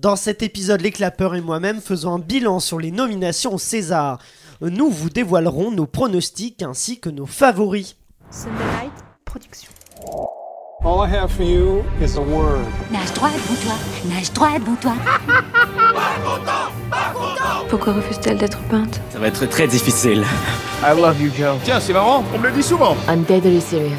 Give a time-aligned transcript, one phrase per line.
[0.00, 4.20] Dans cet épisode, les clapeurs et moi-même faisons un bilan sur les nominations au César.
[4.60, 7.96] Nous vous dévoilerons nos pronostics ainsi que nos favoris.
[8.30, 8.92] Sunday Night
[9.24, 9.72] Production.
[10.84, 12.64] All I have for you is a word.
[12.92, 13.74] Nage droit devant toi,
[14.14, 14.94] nage droit devant toi.
[17.68, 19.00] Pourquoi refuse-t-elle d'être peinte?
[19.10, 20.24] Ça va être très difficile.
[20.80, 21.58] I love you, Joe.
[21.64, 22.96] Tiens, c'est marrant, on me le dit souvent.
[23.08, 23.98] I'm deadly serious.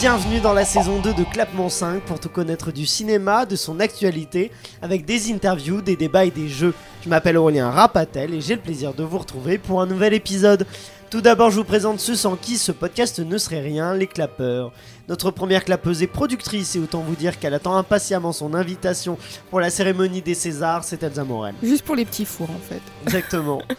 [0.00, 3.78] Bienvenue dans la saison 2 de Clapement 5 pour tout connaître du cinéma, de son
[3.78, 4.50] actualité,
[4.82, 6.74] avec des interviews, des débats et des jeux.
[7.04, 10.66] Je m'appelle Aurélien Rapatel et j'ai le plaisir de vous retrouver pour un nouvel épisode.
[11.08, 14.72] Tout d'abord, je vous présente ceux sans qui ce podcast ne serait rien, les clapeurs.
[15.08, 19.18] Notre première clapeuse est productrice et autant vous dire qu'elle attend impatiemment son invitation
[19.50, 21.54] pour la cérémonie des Césars, c'est Elsa Morel.
[21.62, 22.82] Juste pour les petits fours en fait.
[23.04, 23.62] Exactement.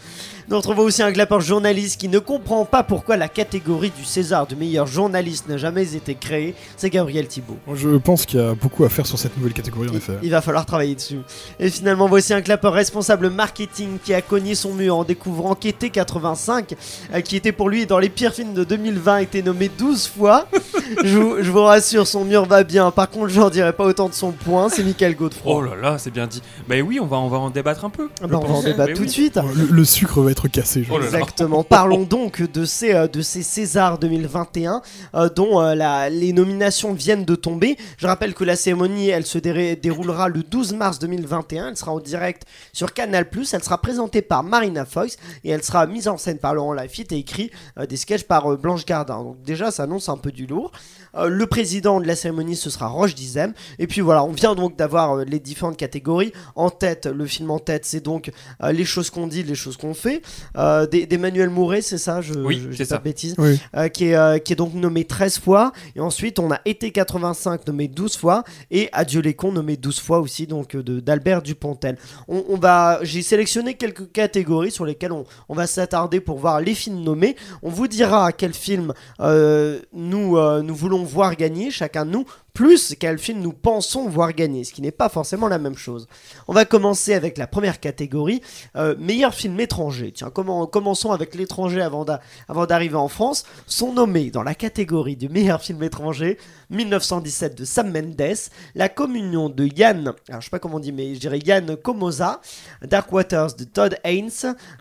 [0.52, 4.46] Nous retrouvons aussi un clapeur journaliste qui ne comprend pas pourquoi la catégorie du César
[4.46, 7.56] du meilleur journaliste n'a jamais été créée, c'est Gabriel Thibault.
[7.72, 10.12] Je pense qu'il y a beaucoup à faire sur cette nouvelle catégorie en effet.
[10.22, 11.20] Il va falloir travailler dessus.
[11.58, 15.88] Et finalement, voici un clapeur responsable marketing qui a cogné son mur en découvrant qu'était
[15.88, 16.74] 85,
[17.14, 20.48] euh, qui était pour lui dans les pires films de 2020, été nommé 12 fois.
[21.02, 22.90] je, vous, je vous rassure, son mur va bien.
[22.90, 25.54] Par contre, j'en dirais pas autant de son point, c'est Michael Godefroy.
[25.54, 26.42] Oh là là, c'est bien dit.
[26.68, 28.10] Bah oui, on va, on va en débattre un peu.
[28.22, 29.06] Ah bah, on va en débattre Mais tout oui.
[29.06, 29.38] de suite.
[29.56, 30.84] Le, le sucre va être cassé.
[30.84, 31.00] je Oh.
[31.02, 31.64] Exactement.
[31.64, 34.82] Parlons donc de ces, euh, de ces Césars 2021
[35.14, 37.76] euh, dont euh, la- les nominations viennent de tomber.
[37.98, 41.68] Je rappelle que la cérémonie, elle se déroulera le 12 mars 2021.
[41.68, 43.26] Elle sera en direct sur Canal+.
[43.52, 47.12] Elle sera présentée par Marina Foïs et elle sera mise en scène par Laurent Lafitte
[47.12, 49.22] et écrit euh, des sketchs par euh, Blanche Gardin.
[49.22, 50.72] Donc déjà, ça annonce un peu du lourd.
[51.14, 53.52] Euh, le président de la cérémonie, ce sera Roche Dizem.
[53.78, 56.32] Et puis voilà, on vient donc d'avoir euh, les différentes catégories.
[56.56, 58.30] En tête, le film en tête, c'est donc
[58.62, 60.22] euh, les choses qu'on dit, les choses qu'on fait.
[60.56, 62.98] Euh, d'E- d'Emmanuel Mouret, c'est ça Je, Oui, je- je c'est dis pas ça.
[62.98, 63.34] de bêtises.
[63.38, 63.60] Oui.
[63.76, 65.72] Euh, qui, est, euh, qui est donc nommé 13 fois.
[65.96, 68.44] Et ensuite, on a Été 85 nommé 12 fois.
[68.70, 71.98] Et Adieu les cons nommé 12 fois aussi, donc de- d'Albert Dupontel.
[72.28, 76.60] On, on va, J'ai sélectionné quelques catégories sur lesquelles on, on va s'attarder pour voir
[76.60, 77.36] les films nommés.
[77.62, 82.10] On vous dira à quel film euh, nous, euh, nous voulons voir gagner, chacun de
[82.10, 85.76] nous, plus quel film nous pensons voir gagner, ce qui n'est pas forcément la même
[85.76, 86.06] chose.
[86.48, 88.42] On va commencer avec la première catégorie,
[88.76, 90.12] euh, meilleur film étranger.
[90.14, 93.44] Tiens, comment, commençons avec l'étranger avant d'a- avant d'arriver en France.
[93.66, 96.36] Sont nommés dans la catégorie du meilleur film étranger
[96.68, 98.36] 1917 de Sam Mendes,
[98.74, 101.76] La communion de Yann, alors je sais pas comment on dit, mais je dirais Yann
[101.76, 102.40] Komoza,
[102.82, 104.30] Dark Waters de Todd Haynes,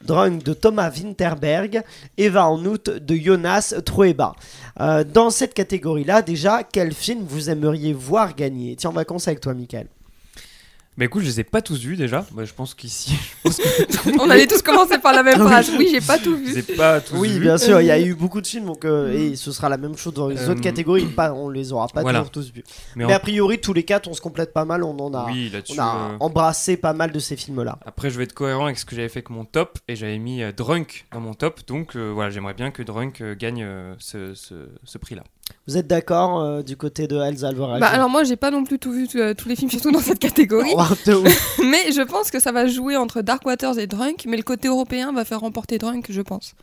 [0.03, 1.83] Drunk de Thomas Winterberg,
[2.17, 4.33] Eva en août de Jonas Trueba.
[4.79, 9.29] Euh, dans cette catégorie-là, déjà, quel film vous aimeriez voir gagner Tiens, on va commencer
[9.29, 9.87] avec toi, Michael.
[10.97, 12.25] Bah écoute, je les ai pas tous vus déjà.
[12.33, 13.13] Bah, je pense qu'ici,
[14.19, 15.47] On allait tous commencer par la même Ah oui.
[15.49, 15.71] phrase.
[15.77, 16.53] Oui, j'ai pas tout je vu.
[16.53, 17.39] les ai pas tous Oui, vus.
[17.39, 19.77] bien sûr, il y a eu beaucoup de films, donc, euh, et ce sera la
[19.77, 21.05] même chose dans les Euh, autres catégories.
[21.05, 22.19] Pas, on les aura pas voilà.
[22.19, 22.63] toujours tous vus.
[22.97, 24.83] Mais, Mais en- a priori, tous les quatre, on se complète pas mal.
[24.83, 27.79] On en a, oui, on a euh, embrassé pas mal de ces films-là.
[27.85, 30.19] Après, je vais être cohérent avec ce que j'avais fait avec mon top et j'avais
[30.19, 31.61] mis euh, Drunk dans mon top.
[31.67, 35.23] Donc euh, voilà, j'aimerais bien que Drunk euh, gagne euh, ce, ce- ce prix-là.
[35.67, 38.63] Vous êtes d'accord euh, du côté de Elsa Alvarez Bah alors moi j'ai pas non
[38.63, 40.83] plus tout vu euh, tous les films surtout dans cette catégorie Oh,
[41.63, 44.67] mais je pense que ça va jouer entre Dark Waters et Drunk mais le côté
[44.67, 46.53] européen va faire remporter Drunk je pense.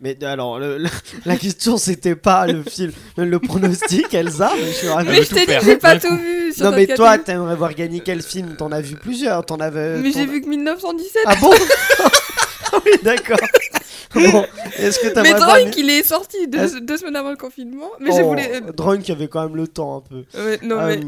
[0.00, 0.88] Mais alors, le- le-
[1.24, 4.50] la question c'était pas le film, le, le pronostic, Elsa.
[4.56, 5.08] Mais je suis ravi.
[5.08, 7.24] Mais je t'ai dit j'ai pas tout vu sur Non, mais toi, catégorie.
[7.24, 8.56] t'aimerais voir gagner quel film?
[8.56, 9.46] T'en as vu plusieurs.
[9.46, 9.98] T'en avais.
[9.98, 11.52] Mais t'en- j'ai vu que 1917 Ah bon?
[12.72, 13.38] Ah oui, d'accord.
[14.14, 14.46] Bon,
[14.78, 18.28] est-ce que Mais Drunk il est sorti deux, semaines avant le confinement mais je Oh,
[18.28, 18.50] voulais...
[18.56, 20.24] euh, Drunk avait quand même le temps un peu.
[20.38, 20.98] ouais, non mais...
[20.98, 21.00] Euh,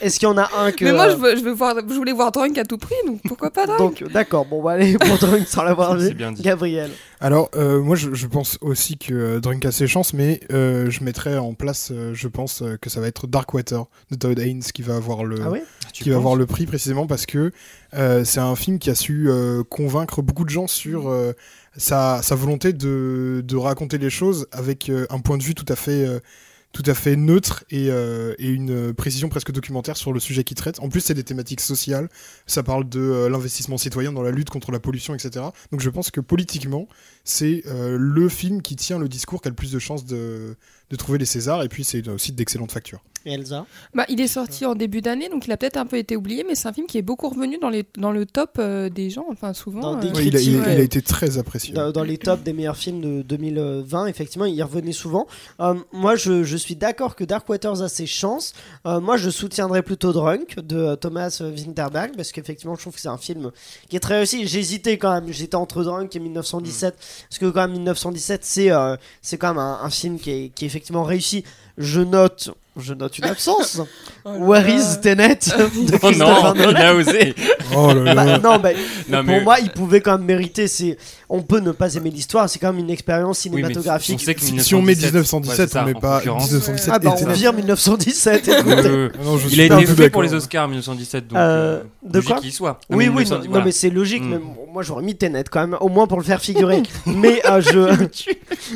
[0.00, 0.84] Est-ce qu'il y en a un que.
[0.84, 3.20] mais moi je, veux, je, veux voir, je voulais voir Drunk à tout prix donc
[3.22, 6.08] pourquoi pas Drunk Donc, d'accord, bon, bah, allez, pour Drunk sans l'avoir vu.
[6.08, 6.42] C'est bien dit.
[6.42, 6.90] Gabriel.
[7.20, 10.90] Alors, euh, moi, je, je pense aussi que euh, Drunk a ses chances, mais euh,
[10.90, 14.82] je mettrais en place, je pense que ça va être Darkwater de Todd Haynes qui
[14.82, 15.52] va avoir le, Ah
[15.92, 16.20] Tu qui va penses?
[16.22, 17.52] avoir le prix précisément parce que
[17.94, 21.32] euh, c'est un film qui a su euh, convaincre beaucoup de gens sur euh,
[21.78, 26.06] sa, volonté de, raconter les choses avec euh, un point de vue tout à fait,
[26.06, 30.80] euh, neutre et, euh, et une précision presque documentaire sur le sujet qu'il traite.
[30.80, 32.08] En plus, c'est des thématiques sociales.
[32.46, 35.46] Ça parle de l'investissement citoyen dans la lutte contre la pollution, etc.
[35.72, 36.86] Donc je pense que politiquement,
[37.24, 40.56] c'est le film qui tient le discours qui a le plus de chances de,
[40.90, 41.62] de trouver les Césars.
[41.62, 43.02] Et puis, c'est aussi d'excellentes factures.
[43.28, 46.16] Elsa Bah, il est sorti en début d'année, donc il a peut-être un peu été
[46.16, 48.88] oublié, mais c'est un film qui est beaucoup revenu dans, les, dans le top euh,
[48.88, 49.80] des gens, enfin souvent.
[49.80, 50.74] Dans des euh, Ouais, il, a, il a- Ouais.
[50.74, 51.72] il a été très apprécié.
[51.74, 55.26] dans, dans les tops des meilleurs films de 2020, effectivement, il y revenait souvent.
[55.60, 58.52] Euh, moi, je, je suis d'accord que Dark Waters a ses chances.
[58.86, 63.08] Euh, moi, je soutiendrais plutôt Drunk de Thomas Winterberg parce qu'effectivement, je trouve que c'est
[63.08, 63.50] un film
[63.88, 64.46] qui est très réussi.
[64.46, 66.94] J'hésitais quand même, j'étais entre Drunk et 1917
[67.28, 70.48] parce que quand même 1917, c'est euh, c'est quand même un, un film qui est,
[70.54, 71.44] qui est effectivement réussi.
[71.76, 73.80] Je note Je note une absence.
[74.24, 77.34] Oh Where is Tenet de Oh non, Nolan il a osé.
[77.74, 78.14] Oh là là.
[78.14, 78.70] Bah, non, bah,
[79.08, 80.66] Non, pour mais- moi, il pouvait quand même mériter.
[80.68, 80.98] C'est,
[81.30, 84.16] on peut ne pas aimer l'histoire, c'est quand même une expérience Oui, mais cinématographique.
[84.20, 86.50] on sait que Si, si on met 1917, 1917, ouais, ça, on met pas concurrence.
[86.50, 88.48] 1917 ah bah on vire 1917.
[88.48, 88.66] écoute.
[88.66, 92.20] Euh, Ah non, il a été fait pour les Oscars 1917, donc Euh, euh, de
[92.20, 92.80] quoi qu'il y soit.
[92.90, 93.64] Non, Oui, mais oui, 1917, non, voilà.
[93.64, 94.24] mais c'est logique.
[94.24, 94.28] Mm.
[94.30, 94.40] Mais
[94.72, 96.82] moi, j'aurais mis Tenet quand même, au moins pour le faire figurer.
[97.06, 98.06] mais euh, je,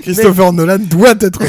[0.01, 1.41] Christopher Nolan doit être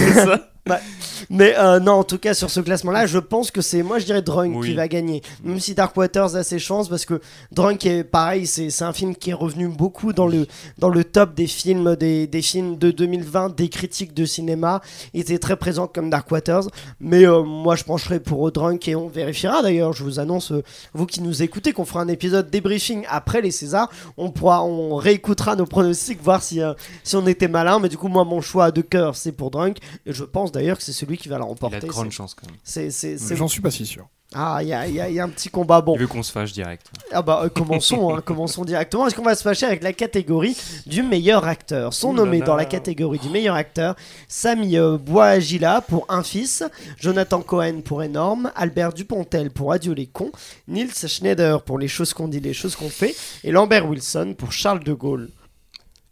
[1.30, 4.06] mais euh, non, en tout cas sur ce classement-là, je pense que c'est, moi, je
[4.06, 4.70] dirais Drunk Oui.
[4.70, 5.22] qui va gagner.
[5.44, 7.22] Même si Dark Waters a ses chances, parce que
[7.52, 10.46] Drunk est pareil, c'est, un film qui est revenu beaucoup dans le
[10.78, 14.81] dans le top des films des, des films de 2020, des critiques de cinéma.
[15.14, 16.64] Il était très présent comme Dark Waters.
[17.00, 19.94] Mais euh, moi, je pencherai pour Drunk et on vérifiera d'ailleurs.
[19.94, 23.52] Je vous annonce, euh, vous qui nous écoutez, qu'on fera un épisode débriefing après les
[23.52, 23.90] Césars.
[24.18, 26.74] On pourra, on réécoutera nos pronostics, voir si, euh,
[27.04, 27.80] si on était malin.
[27.80, 29.78] Mais du coup, moi, mon choix de cœur, c'est pour Drunk.
[30.06, 31.77] Et je pense d'ailleurs que c'est celui qui va la Il remporter.
[31.77, 33.38] a de grandes C'est- chances quand même.
[33.38, 34.07] J'en suis pas si sûr.
[34.36, 35.80] Ah, il y a, il y a- il y a un petit combat.
[35.81, 36.88] Bon, Il veut qu'on se fâche direct.
[37.12, 39.06] ah bah euh, commençons, hein, commençons directement.
[39.06, 40.57] Est-ce qu'on va se fâcher avec la catégorie
[40.88, 41.94] du meilleur acteur?
[41.94, 43.95] Sont nommés dans la catégorie du meilleur acteur
[44.27, 44.98] Sami euh,
[45.88, 46.63] pour Un fils,
[47.00, 50.31] Jonathan Cohen pour Énorme, Albert Dupontel pour Adieu les cons,
[50.68, 54.51] Nils Schneider pour Les choses qu'on dit, les choses qu'on fait, et Lambert Wilson pour
[54.51, 55.30] Charles de Gaulle.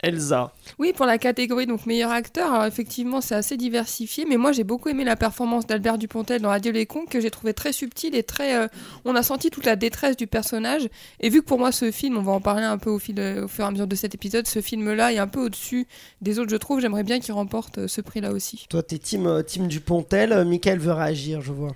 [0.02, 0.52] Elsa.
[0.80, 4.64] Oui, pour la catégorie donc meilleur acteur, alors effectivement c'est assez diversifié, mais moi j'ai
[4.64, 8.16] beaucoup aimé la performance d'Albert Dupontel dans Adieu les cons que j'ai trouvé très subtile
[8.16, 8.56] et très.
[8.56, 8.68] euh,
[9.06, 10.88] on a senti toute la détresse du personnage.
[11.20, 13.20] Et vu que pour moi ce film, on va en parler un peu au, fil,
[13.20, 15.88] au fur et à mesure de cet épisode, ce film-là est un peu au-dessus
[16.22, 16.82] des autres, je trouve.
[16.82, 18.66] J'aimerais bien qu'il remporte euh, ce prix-là aussi.
[18.70, 20.46] Toi, t'es team, euh, team Dupontel.
[20.46, 21.76] Michael veut réagir, je vois.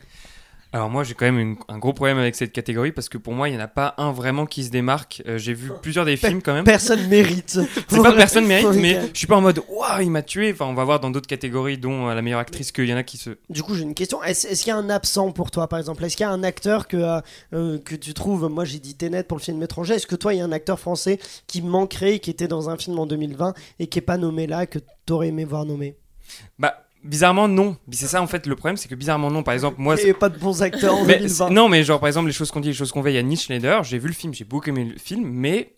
[0.76, 3.32] Alors moi j'ai quand même une- un gros problème avec cette catégorie parce que pour
[3.32, 5.24] moi il n'y en a pas un vraiment qui se démarque.
[5.26, 6.66] Euh, j'ai vu plusieurs des films quand même.
[6.66, 7.60] Personne mérite.
[7.88, 10.52] C'est pas personne mérite, mais je suis pas en mode waouh il m'a tué.
[10.52, 12.98] Enfin on va voir dans d'autres catégories dont euh, la meilleure actrice qu'il y en
[12.98, 13.30] a qui se.
[13.50, 14.22] Du coup, j'ai une question.
[14.22, 16.04] Est-ce qu'il y a un absent pour toi, par exemple?
[16.04, 17.22] Est-ce qu'il y a un acteur que,
[17.54, 19.94] euh, que tu trouves Moi, j'ai dit Tenet pour le film étranger.
[19.94, 22.76] Est-ce que toi, il y a un acteur français qui manquerait, qui était dans un
[22.76, 25.96] film en 2020 et qui est pas nommé là, que t'aurais aimé voir nommé?
[26.60, 27.78] Bah bizarrement non.
[27.92, 29.44] C'est ça en fait le problème c'est que bizarrement non.
[29.44, 31.48] Par exemple moi Il n'y a pas de bons acteurs en Mais 2020.
[31.48, 33.16] c'est- non, mais genre par exemple les choses qu'on dit, les choses qu'on fait, il
[33.16, 35.74] y a Nietzsche Schneider, j'ai vu le film, j'ai beaucoup aimé le film, mais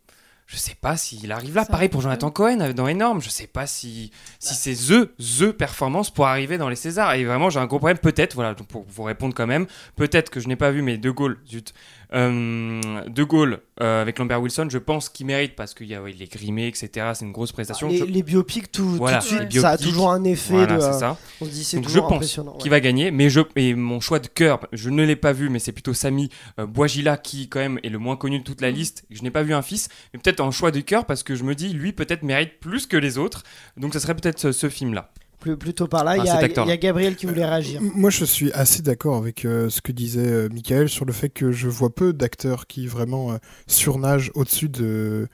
[0.49, 1.65] je sais pas s'il arrive là.
[1.65, 1.99] Ça Pareil pour.
[2.01, 6.25] Jonathan Cohen euh, dans Énorme, je sais pas si, si c'est the, the performance pour
[6.25, 7.13] arriver dans les Césars.
[7.15, 9.65] Et vraiment j'ai un gros problème, peut-être, voilà, donc pour vous répondre quand même,
[9.97, 11.73] peut-être que je n'ai pas vu, mais De Gaulle, zut.
[12.13, 16.31] Euh, de Gaulle euh, avec Lambert Wilson, je pense qu'il mérite parce qu'il il est
[16.31, 17.11] grimé, etc.
[17.13, 17.89] C'est une grosse prestation.
[17.89, 20.75] les, Je- les biopics, tout, tout Voilà, de suite, ça a toujours un effet Voilà,
[20.77, 20.81] de.
[20.81, 21.17] ça.
[21.41, 22.53] on se dit c'est Donc je pense impressionnant.
[22.53, 22.69] qui ouais.
[22.69, 25.59] va gagner, mais je et mon choix de cœur, je ne l'ai pas vu, mais
[25.59, 28.71] c'est plutôt Sami euh, Bouagila qui quand même est le moins connu de toute la
[28.71, 29.03] liste.
[29.09, 31.43] Je n'ai pas vu un fils, mais peut-être un choix de cœur parce que je
[31.43, 33.43] me dis lui peut-être mérite plus que les autres.
[33.75, 35.11] Donc ça serait peut-être ce, ce film-là.
[35.39, 37.79] Plutôt par là, il Ah, y, a- il y a Gabriel qui voulait réagir.
[37.79, 41.13] M- Moi, je suis assez d'accord avec euh, ce que disait euh, Michael sur le
[41.13, 43.37] fait que je vois peu d'acteurs qui vraiment euh,
[43.67, 45.27] surnagent au-dessus de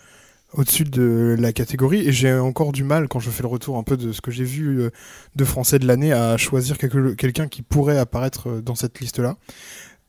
[0.56, 3.82] au-dessus de la catégorie et j'ai encore du mal quand je fais le retour un
[3.82, 4.90] peu de ce que j'ai vu euh,
[5.36, 9.18] de français de l'année à choisir quelque- quelqu'un qui pourrait apparaître euh, dans cette liste
[9.20, 9.38] là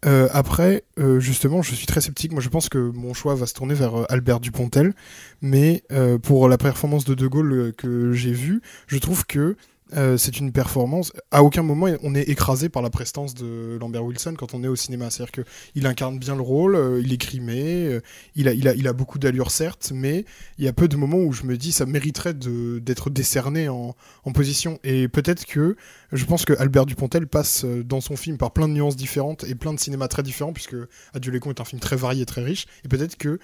[0.05, 2.33] Euh, après euh, justement je suis très sceptique.
[2.33, 4.93] Moi je pense que mon choix va se tourner vers euh, Albert Dupontel.
[5.41, 9.57] Mais euh, pour la performance de De Gaulle euh, que j'ai vue je trouve que
[9.97, 11.13] euh, c'est une performance.
[11.31, 14.69] À aucun moment on est écrasé par la prestance de Lambert Wilson quand on est
[14.69, 15.11] au cinéma.
[15.11, 15.43] C'est-à-dire que
[15.75, 18.01] il incarne bien le rôle, euh, il est grimé, euh,
[18.35, 18.49] il,
[18.89, 20.25] a, beaucoup d'allure certes, mais
[20.59, 23.95] il y a peu de moments où je me dis ça mériterait d'être décerné en,
[24.25, 24.79] en position.
[24.83, 25.77] Et peut-être que
[26.13, 29.55] je pense que Albert Dupontel passe dans son film par plein de nuances différentes et
[29.55, 30.77] plein de cinémas très différents, puisque
[31.13, 32.67] Adieu les cons est un film très varié très riche.
[32.85, 33.39] Et peut-être que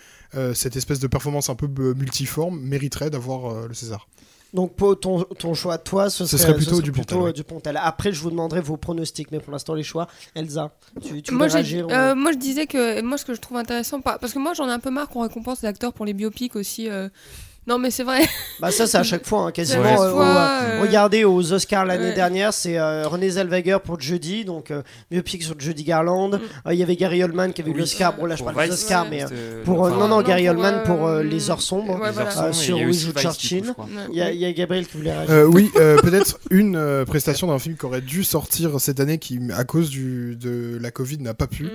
[0.55, 4.09] cette espèce de performance un peu multiforme mériterait d'avoir le César.
[4.53, 7.33] Donc pour ton, ton choix, toi, ce Ce serait, plutôt ce Dupontel, euh, ouais.
[7.33, 7.79] Dupontel.
[7.81, 10.09] Après, je vous demanderai vos pronostics, mais pour l'instant, les choix.
[10.35, 13.59] Elsa, tu, tu moi, réagir euh, moi, je disais que moi, ce que je trouve
[13.59, 16.15] intéressant, parce que moi, j'en ai un peu marre qu'on récompense les acteurs pour les
[16.15, 16.89] biopics aussi.
[16.89, 17.09] euh.
[17.67, 18.23] Non, mais c'est vrai.
[18.59, 19.85] Bah ça, c'est à chaque fois, hein, quasiment.
[19.85, 20.27] chaque euh, fois,
[20.63, 22.15] euh, Regardez aux Oscars l'année ouais.
[22.15, 26.31] dernière, c'est euh, René Zellweger pour Jeudi, donc euh, biopic sur Judy Garland.
[26.31, 26.41] Mm.
[26.67, 27.81] Euh, Il y avait Gary Oldman qui avait eu Oui.
[27.81, 28.17] l'Oscar.
[28.17, 29.25] Bon là, je Pour parle des Vice, Oscars, Ouais.
[29.29, 32.01] mais pour, enfin, non, non, non, Gary Oldman pour euh, euh, Les Heures Sombres.
[32.01, 32.45] ouais, voilà.
[32.47, 33.75] Euh, sur aussi Joue Churchill.
[34.11, 35.15] Il y, a- il y a Gabriel qui voulait.
[35.29, 39.19] Euh, oui, euh, peut-être une euh, prestation d'un film qui aurait dû sortir cette année
[39.19, 41.69] qui, à cause du, de la Covid, n'a pas pu.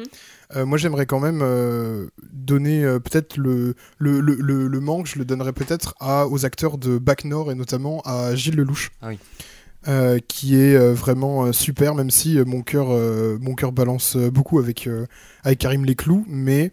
[0.56, 5.08] Euh, moi, j'aimerais quand même euh, donner euh, peut-être le, le, le, le- le manque,
[5.08, 5.96] je le donnerais peut-être
[6.30, 8.92] aux acteurs de Bac Nord et notamment à Gilles Lelouch.
[9.02, 9.20] Ah oui.
[10.28, 12.88] Qui est vraiment super, même si mon cœur
[13.40, 14.90] mon cœur balance beaucoup avec
[15.44, 16.72] avec Karim Leclou, mais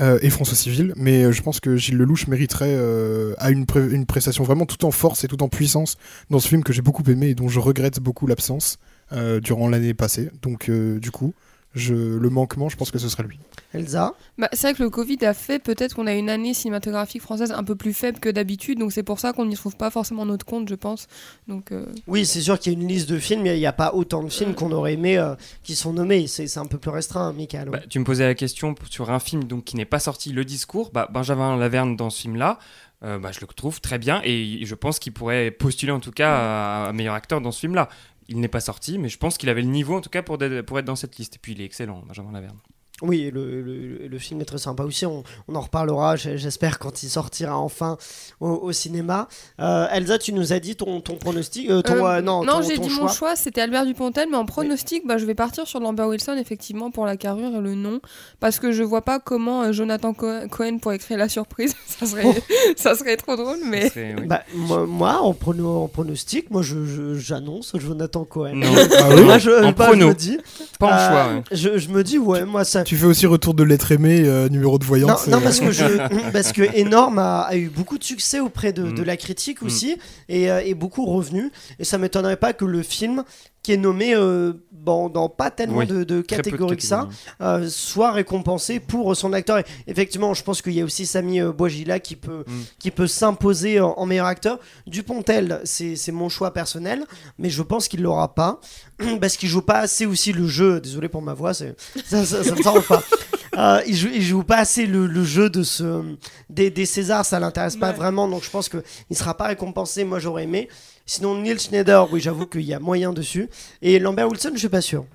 [0.00, 4.06] et François Civil, mais je pense que Gilles Lelouch mériterait euh, à une, pré- une
[4.06, 5.96] prestation vraiment tout en force et tout en puissance
[6.30, 8.78] dans ce film que j'ai beaucoup aimé et dont je regrette beaucoup l'absence.
[9.12, 10.28] euh, durant l'année passée.
[10.42, 11.32] Donc, euh, du coup,
[11.74, 13.38] je, le manquement, je pense que ce serait lui.
[13.74, 17.22] Elsa Bah, c'est vrai que le Covid a fait peut-être qu'on a une année cinématographique
[17.22, 19.90] française un peu plus faible que d'habitude, donc c'est pour ça qu'on n'y trouve pas
[19.90, 21.06] forcément notre compte, je pense.
[21.46, 23.72] Donc, euh, Oui, c'est sûr qu'il y a une liste de films, il n'y a
[23.72, 26.26] pas autant de films qu'on aurait aimé euh, qui sont nommés.
[26.26, 27.68] C'est un peu plus restreint, Michael.
[27.70, 30.44] Bah, tu me posais la question sur un film donc, qui n'est pas sorti, Le
[30.44, 30.90] Discours.
[30.92, 32.58] Bah, Benjamin Laverne dans ce film-là,
[33.04, 36.10] euh, bah, je le trouve très bien et je pense qu'il pourrait postuler en tout
[36.10, 37.88] cas à, à meilleur acteur dans ce film-là.
[38.28, 40.42] Il n'est pas sorti, mais je pense qu'il avait le niveau en tout cas pour,
[40.42, 41.36] être dans cette liste.
[41.36, 42.58] Et puis il est excellent, Benjamin Laverne.
[43.02, 45.06] Oui, le, le- le film est très sympa aussi.
[45.06, 47.96] On, on en reparlera, j'espère, quand il sortira enfin
[48.40, 49.28] au, au cinéma.
[49.60, 52.62] Euh, Elsa, tu nous as dit ton, ton pronostic euh, ton, Euh, euh, Non, ton-
[52.62, 53.04] j'ai dit choix.
[53.04, 56.36] mon choix, c'était Albert Dupontel, mais en pronostic, bah, je vais partir sur Lambert Wilson,
[56.38, 58.00] effectivement, pour la carrure et le nom,
[58.40, 61.74] parce que je vois pas comment Jonathan Co- Cohen pourrait créer la surprise.
[61.86, 62.42] ça, serait,
[62.76, 63.92] ça serait trop drôle, mais.
[63.94, 64.26] Oui.
[64.26, 68.54] Bah, moi, moi, en, prono- en pronostic, moi, je- je- j'annonce Jonathan Cohen.
[68.56, 68.66] Non,
[68.98, 70.38] Ah oui Moi, je, en bah, je prono, me dis,
[70.80, 71.34] pas en euh, choix.
[71.34, 71.42] ouais.
[71.52, 74.48] je, je me dis, ouais, moi, ça, Tu fais aussi retour de l'être aimé, euh,
[74.48, 75.26] numéro de voyance.
[75.26, 75.84] non, parce que je,
[76.32, 79.04] parce que Énorme a, a eu beaucoup de succès auprès de, de Mm.
[79.04, 79.66] la critique Mm.
[79.66, 79.96] aussi
[80.30, 81.50] et, euh, et beaucoup revenu.
[81.78, 83.24] Et ça m'étonnerait pas que le film
[83.62, 87.08] qui est nommé euh, bon, dans pas tellement Oui, de, catégories que ça,
[87.42, 89.58] euh, soit récompensé pour son acteur.
[89.58, 92.52] Et effectivement, je pense qu'il y a aussi Samy euh, Bouajila qui peut, Mm.
[92.78, 94.58] qui peut s'imposer en, en meilleur acteur.
[94.86, 97.04] Dupontel, c'est c'est mon choix personnel,
[97.38, 98.60] mais je pense qu'il l'aura pas
[99.20, 100.80] parce qu'il joue pas assez aussi le jeu.
[100.80, 101.66] Désolé pour ma voix, ça,
[102.06, 103.02] ça, ça me s'arrange pas.
[103.56, 106.04] Euh, il, joue, il joue pas assez le, le jeu de ce,
[106.48, 107.92] des, des Césars, ça l'intéresse pas Ouais.
[107.96, 110.04] vraiment, donc je pense qu'il ne sera pas récompensé.
[110.04, 110.68] Moi, j'aurais aimé.
[111.08, 113.48] Sinon, Neil Schneider, oui, j'avoue qu'il y a moyen dessus.
[113.80, 115.06] Et Lambert Wilson, je suis pas sûr.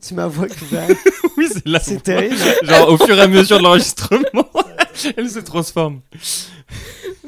[0.00, 0.82] C'est ma voix qui va.
[1.36, 1.78] Oui, c'est là.
[1.78, 2.34] C'est terrible.
[2.64, 4.50] Genre au fur et à mesure de l'enregistrement,
[5.16, 6.00] elle se transforme.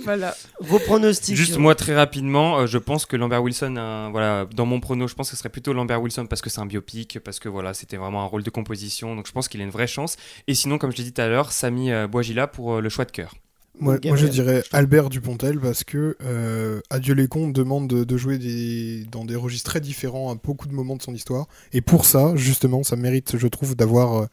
[0.02, 0.34] Voilà.
[0.58, 1.36] Vos pronostics.
[1.36, 5.06] Juste moi très rapidement, euh, je pense que Lambert Wilson, euh, voilà, dans mon prono,
[5.06, 7.48] je pense que ce serait plutôt Lambert Wilson parce que c'est un biopic, parce que
[7.48, 10.16] voilà, c'était vraiment un rôle de composition, donc je pense qu'il a une vraie chance.
[10.48, 12.88] Et sinon, comme je l'ai dit tout à l'heure, Samy euh, Bouajila pour euh, le
[12.88, 13.36] choix de cœur.
[13.80, 18.16] Moi, moi, je dirais Albert Dupontel parce que euh, Adieu les cons demande de, de
[18.16, 21.46] jouer des, dans des registres très différents à beaucoup de moments de son histoire.
[21.72, 24.26] Et pour ça, justement, ça mérite, je trouve, d'avoir euh,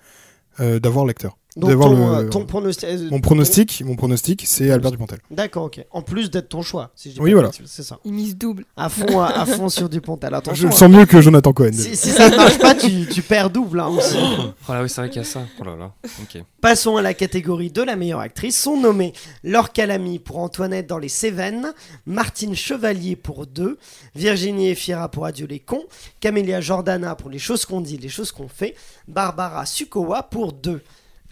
[0.60, 1.38] euh, d'avoir l'acteur.
[1.59, 2.89] Donc, d'avoir ton, le- euh, ton pronostic.
[2.89, 5.19] euh, Mon pronostic, mon pronostic, c'est Albert Dupontel.
[5.29, 5.85] D'accord, ok.
[5.91, 6.91] En plus d'être ton choix.
[6.95, 7.51] Si je dis Oui, pas de voilà.
[7.65, 7.99] C'est ça.
[8.05, 8.65] Il mise double.
[8.77, 10.29] À fond, à, à fond sur Dupontel.
[10.31, 10.67] Je Attention.
[10.67, 10.77] le hein.
[10.77, 11.71] sens mieux que Jonathan Cohen.
[11.73, 13.79] Si, si ça ne marche pas, tu, tu perds double.
[13.79, 14.17] hein, aussi.
[14.67, 15.41] Oh là oui, c'est vrai qu'il y a ça.
[15.59, 15.91] Oh là là.
[16.21, 16.41] Ok.
[16.61, 18.59] Passons à la catégorie de la meilleure actrice.
[18.59, 19.13] Sont nommés
[19.43, 21.73] Laure Calamy pour Antoinette dans Les Cévennes,
[22.05, 23.77] Martine Chevalier pour Deux,
[24.15, 25.83] Virginie Efira pour Adieu les cons,
[26.19, 28.75] Camélia Jordana pour Les choses qu'on dit, les choses qu'on fait,
[29.07, 30.81] Barbara Sukowa pour Deux.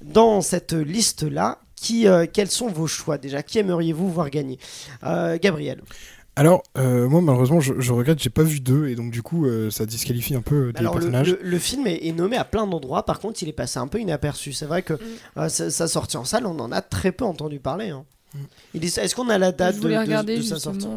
[0.04, 3.44] Dans cette liste-là, qui, euh, quels sont vos choix déjà?
[3.44, 4.60] Qui aimeriez-vous voir gagner?
[5.04, 5.82] Euh, Gabriel.
[6.36, 9.48] Alors, euh, moi, malheureusement, je, je regrette, j'ai pas vu deux, et donc du coup,
[9.48, 11.32] euh, ça disqualifie un peu des Alors le, personnages.
[11.32, 13.88] le- le film est, est nommé à plein d'endroits, par contre il est passé un
[13.88, 14.54] peu inaperçu.
[14.54, 14.94] C'est vrai que
[15.38, 17.89] euh, sa, sa sortie en salle, on en a très peu entendu parler.
[17.89, 18.06] hein.
[18.36, 18.77] Mm.
[18.84, 20.88] Est-ce qu'on a la date je de, sa sortie?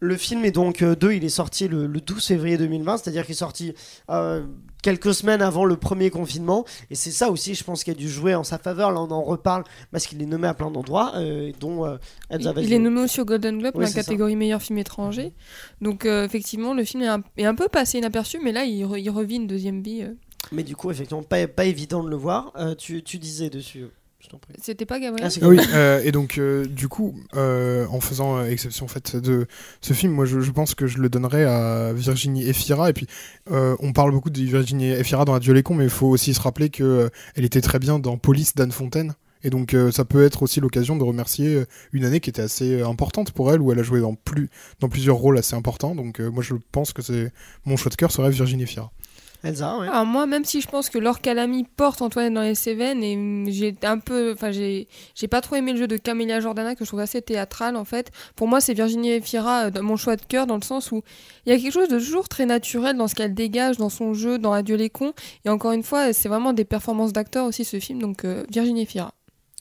[0.00, 3.32] Le film est donc 2, il est sorti le, le 12 février 2020, c'est-à-dire qu'il
[3.32, 3.72] est sorti
[4.10, 4.44] euh,
[4.82, 6.66] quelques semaines avant le premier confinement.
[6.90, 8.92] Et c'est ça aussi, je pense, qui a dû jouer en sa faveur.
[8.92, 11.96] Là on en reparle parce qu'il est nommé à plein d'endroits, euh, dont euh,
[12.30, 14.02] Il, il est nommé aussi au Golden Globe Oui, dans la ça.
[14.02, 15.32] catégorie meilleur film étranger.
[15.80, 18.84] Donc euh, effectivement, le film est un, est un peu passé inaperçu, mais là, il,
[18.84, 20.02] re- il revit une deuxième vie.
[20.02, 20.12] euh.
[20.52, 22.52] Mais du coup, effectivement, pas, pas évident de le voir.
[22.56, 23.86] Euh, tu, tu disais dessus.
[24.60, 28.38] C'était pas Gabriel Ah, Ah oui, euh, et donc euh, du coup, euh, en faisant
[28.38, 29.46] euh, exception en fait de
[29.80, 32.90] ce film, moi je, je pense que je le donnerais à Virginie Efira.
[32.90, 33.06] Et puis
[33.50, 36.34] euh, on parle beaucoup de Virginie Efira dans Adieu les cons, mais il faut aussi
[36.34, 39.14] se rappeler que euh, elle était très bien dans Police d'Anne Fontaine.
[39.44, 42.82] Et donc euh, ça peut être aussi l'occasion de remercier une année qui était assez
[42.82, 44.48] importante pour elle, où elle a joué dans, plus,
[44.80, 45.94] dans plusieurs rôles assez importants.
[45.94, 47.30] Donc euh, moi je pense que c'est
[47.64, 48.90] mon choix de cœur serait Virginie Efira.
[49.42, 49.88] Elsa, ouais.
[49.88, 53.52] Alors moi, même si je pense que Laure Calamy porte Antoinette dans les Cévennes, et
[53.52, 56.84] j'ai un peu, enfin j'ai, j'ai pas trop aimé le jeu de Camélia Jordana que
[56.84, 58.10] je trouve assez théâtral en fait.
[58.34, 61.02] Pour moi, c'est Virginie Efira, euh, dans mon choix de cœur, dans le sens où
[61.44, 64.14] il y a quelque chose de toujours très naturel dans ce qu'elle dégage, dans son
[64.14, 65.12] jeu, dans Adieu les cons.
[65.44, 68.82] Et encore une fois, c'est vraiment des performances d'acteurs aussi ce film, donc euh, Virginie
[68.82, 69.12] Efira.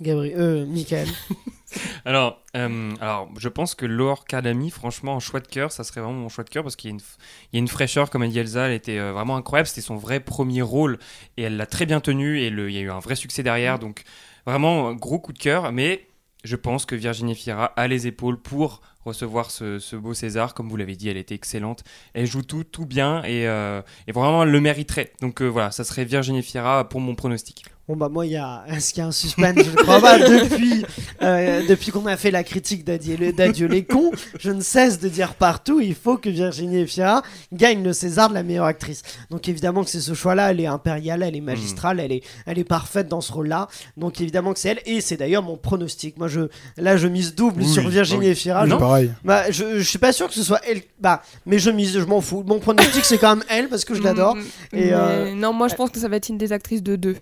[0.01, 1.08] Gabriel, euh, Michael.
[2.05, 6.01] Alors, euh, alors, je pense que Laure Calamy, franchement, en choix de cœur, ça serait
[6.01, 7.17] vraiment mon choix de cœur parce qu'il y, a une f-
[7.51, 9.67] il y a une fraîcheur, comme a dit Elsa, elle était euh, vraiment incroyable.
[9.67, 10.98] C'était son vrai premier rôle
[11.38, 13.44] et elle l'a très bien tenu et le- il y a eu un vrai succès
[13.44, 13.79] derrière.
[13.79, 14.03] Donc,
[14.46, 15.72] vraiment, gros coup de cœur.
[15.72, 16.08] Mais
[16.44, 20.53] je pense que Virginie Fira a les épaules pour recevoir ce, ce beau César.
[20.53, 21.83] Comme vous l'avez dit, elle était excellente.
[22.13, 25.12] Elle joue tout, tout bien et, euh, et vraiment elle le mériterait.
[25.21, 27.65] Donc euh, voilà, ça serait Virginie Fira pour mon pronostic.
[27.88, 29.57] Bon bah moi il y a est-ce qu'il y a un suspense?
[29.63, 30.83] Je ne crois pas depuis
[31.21, 34.09] euh, depuis qu'on a fait la critique d'Adieu les cons
[34.39, 37.21] je ne cesse de dire partout il faut que Virginie Efira
[37.53, 40.59] gagne le César de la meilleure actrice donc évidemment que c'est ce choix là elle
[40.62, 44.19] est impériale elle est magistrale elle est elle est parfaite dans ce rôle là donc
[44.19, 46.41] évidemment que c'est elle et c'est d'ailleurs mon pronostic moi je
[46.77, 48.35] là je mise double Oui, sur Virginie oui.
[48.65, 48.71] Je-
[49.03, 49.11] pareil.
[49.23, 52.05] bah je, je suis pas sûr que ce soit elle bah mais je mise je
[52.05, 54.89] m'en fous mon pronostic c'est quand même elle parce que je l'adore Mm, Et, mais
[54.93, 57.15] euh, Non, moi je pense que ça va être une des actrices de deux.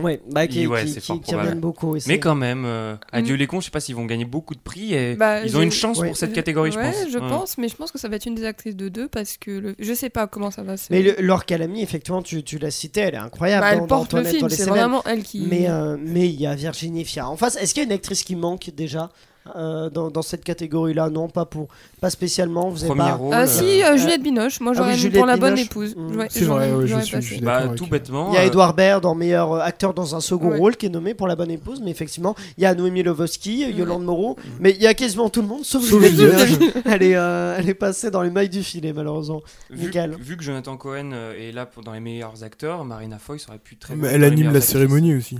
[0.00, 2.96] ouais bah qui, Ouais, qui, qui, qui reviennent beaucoup et c'est- Mais quand même, euh,
[3.12, 5.54] Adieu les cons, je sais pas s'ils vont gagner beaucoup de prix et Bah, ils
[5.56, 6.06] ont je- une chance Ouais.
[6.08, 7.10] pour cette catégorie, je ouais, pense.
[7.12, 7.28] je Ouais.
[7.28, 9.50] pense, mais je pense que ça va être une des actrices de deux parce que
[9.50, 9.74] le...
[9.78, 10.86] je sais pas comment ça va se.
[10.90, 13.62] Mais le, Laure Calamy, effectivement, tu, tu l'as cité, elle est incroyable.
[13.62, 15.46] Bah, elle dans porte le film, c'est vraiment elle qui.
[15.50, 17.28] Mais euh, mais il y a Virginie Fira.
[17.28, 19.10] En face, est-ce qu'il y a une actrice qui manque déjà?
[19.56, 21.68] Euh, dans, dans cette catégorie-là Non, pas pour,
[22.00, 22.68] pas spécialement.
[22.70, 23.14] Vous avez Premier pas.
[23.16, 23.34] rôle.
[23.34, 25.54] Ah euh, si, euh, Juliette Binoche, moi Ah j'aurais oui, mis Juliette pour la bonne
[25.54, 25.66] Binoche.
[25.70, 25.96] épouse.
[25.96, 26.16] Mm.
[26.16, 28.28] Ouais, C'est vrai, ouais, je suis- je suis Bah, d'accord tout avec- bêtement.
[28.32, 30.58] Il y a Edouard Baird en meilleur acteur dans un second Ouais.
[30.58, 33.70] rôle qui est nommé pour la bonne épouse, mais effectivement, il y a Noémie Lovosky,
[33.72, 36.14] Yolande Moreau, mais il y a quasiment tout le monde sauf Juliette.
[36.16, 36.72] Binoche.
[36.84, 39.42] elle, est, euh, elle est passée dans les mailles du filet, malheureusement.
[39.70, 39.90] Vu,
[40.20, 43.76] vu que Jonathan Cohen est là pour- dans les meilleurs acteurs, Marina Foy aurait pu
[43.76, 44.10] très Mais bien.
[44.16, 45.38] elle anime la cérémonie aussi,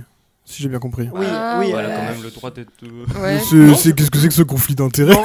[0.51, 1.09] si j'ai bien compris.
[1.13, 1.71] Oui, Ah, oui.
[1.73, 2.69] A euh, quand même le droit d'être.
[3.21, 3.39] Ouais.
[3.39, 5.23] C'est- Qu'est-ce que c'est que ce conflit d'intérêts Non,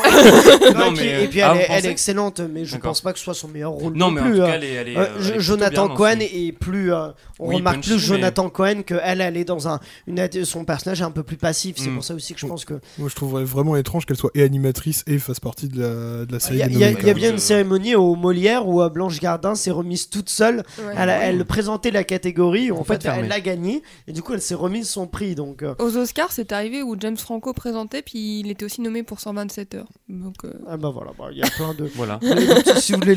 [0.74, 3.12] Non, et puis- mais, et puis ah, elle, est, elle excellente, mais je pense pas
[3.12, 4.34] que ce soit son meilleur rôle Non, non mais en plus.
[4.36, 4.46] tout euh.
[4.46, 4.72] cas, elle est.
[4.72, 6.92] elle est, Euh, euh, elle est Jonathan Cohen est plus.
[6.92, 9.80] euh, on Oui, remarque punchy, plus mais- Jonathan Cohen que elle, elle est dans un.
[10.06, 11.76] Une, son personnage est un peu plus passif.
[11.78, 11.94] C'est Mm.
[11.94, 12.74] pour ça aussi que je pense que.
[12.98, 16.32] Moi, je trouverais vraiment étrange qu'elle soit et animatrice et fasse partie de la, de
[16.32, 19.70] la série il y a- quand bien une cérémonie au Molière où Blanche Gardin s'est
[19.70, 20.62] remise toute seule.
[20.96, 22.70] Elle, présentait la catégorie.
[22.72, 23.82] En fait, elle l'a gagnée.
[24.08, 25.34] Et du coup, elle s'est remise son prix.
[25.34, 25.62] Donc.
[25.62, 29.20] euh, Aux Oscars, c'est arrivé où James Franco présentait, puis il était aussi nommé pour
[29.20, 29.88] 127 heures.
[30.08, 31.84] Donc, euh, Ah bah voilà, bah, il y a plein de.
[31.94, 32.18] Voilà.
[32.80, 33.16] si vous voulez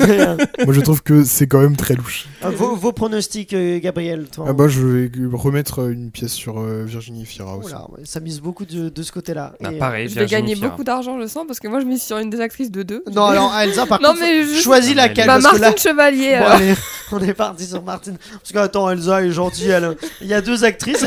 [0.00, 0.36] euh.
[0.64, 2.26] Moi, je trouve que c'est quand même très louche.
[2.44, 6.58] euh, vos, vos pronostics, euh, Gabriel toi, Ah bah, je vais remettre une pièce sur
[6.58, 7.68] euh, Virginie Fira aussi.
[7.68, 9.54] Oula, ça mise beaucoup de, de ce côté-là.
[9.62, 10.68] Ah, euh, pareil, je vais Virginie gagner Fira.
[10.68, 13.04] beaucoup d'argent, je sens, parce que moi je mise sur une des actrices de deux.
[13.12, 15.26] Non, alors Elsa, par Non, contre, mais je- choisis Non, laquelle.
[15.26, 16.50] Bah, parce que là, Martine Chevalier, Bon, alors.
[16.52, 16.74] allez,
[17.12, 18.16] on est parti sur Martine.
[18.32, 19.68] Parce que, attends, Elsa est gentille.
[19.68, 19.96] Elle...
[20.20, 21.04] Il y a deux actrices.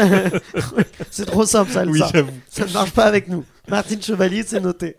[1.11, 2.09] c'est trop simple, ça, Elsa.
[2.13, 2.31] j'avoue.
[2.49, 3.43] ça ne marche pas avec nous.
[3.67, 4.95] Martine Chevalier, c'est noté.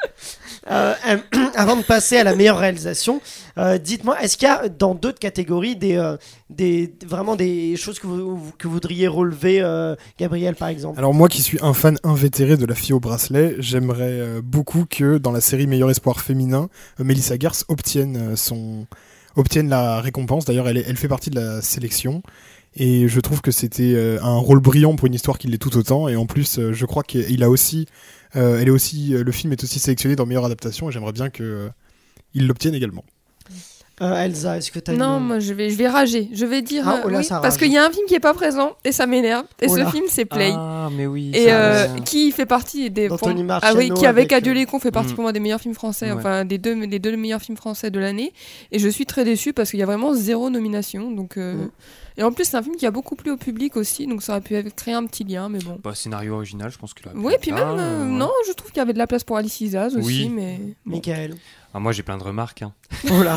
[0.71, 0.95] Euh,
[1.55, 3.21] avant de passer à la meilleure réalisation,
[3.59, 6.17] euh, dites-moi, est-ce qu'il y a dans d'autres catégories des, euh,
[6.51, 9.63] des, vraiment des choses que vous, que voudriez relever,
[10.19, 10.99] Gabriel, par exemple?
[10.99, 15.19] Alors moi qui suis un fan invétéré de la fille au bracelet, j'aimerais beaucoup que
[15.19, 18.87] dans la série Meilleur espoir féminin, Melissa Gers obtienne son
[19.37, 20.47] obtienne la récompense.
[20.47, 22.23] D'ailleurs, elle, elle fait partie de la sélection.
[22.77, 25.77] Et je trouve que c'était euh, un rôle brillant pour une histoire qui l'est tout
[25.77, 26.09] autant.
[26.09, 27.87] Et en plus, euh, je crois qu'il a aussi,
[28.37, 30.89] euh, elle est aussi, le film est aussi sélectionné dans meilleure adaptation.
[30.89, 31.69] Et j'aimerais bien que euh,
[32.35, 33.05] il l'obtienne également.
[34.03, 35.25] Euh, Elsa, est-ce que tu as Non, une...
[35.25, 36.29] moi je vais, je vais rager.
[36.35, 36.85] Je vais dire.
[36.87, 38.35] Ah, euh, oh là, oui, ça parce qu'il y a un film qui est pas
[38.35, 39.47] présent et ça m'énerve.
[39.63, 40.51] Et Oh ce film, c'est Play.
[40.55, 41.31] Ah, mais oui.
[41.33, 44.81] Et euh, qui fait partie des pour- ah oui qui avec avec, Adieu les cons
[44.81, 45.15] fait partie Mm.
[45.15, 46.19] pour moi des meilleurs films français Ouais.
[46.19, 48.35] enfin des deux des deux meilleurs films français de l'année
[48.71, 51.71] et je suis très déçue parce qu'il y a vraiment zéro nomination donc euh, Mm.
[52.19, 54.33] Et en plus c'est un film qui a beaucoup plu au public aussi donc ça
[54.33, 57.13] aurait pu créer un petit lien mais bon bah, scénario original, je pense qu'il a.
[57.15, 59.61] oui puis même euh, non je trouve qu'il y avait de la place pour Alice
[59.61, 60.29] Isaz aussi Oui.
[60.29, 60.97] mais bon.
[60.97, 61.35] Michael.
[61.75, 62.63] Ah, moi, j'ai plein de remarques.
[62.63, 62.73] hein.
[63.11, 63.35] Oh là.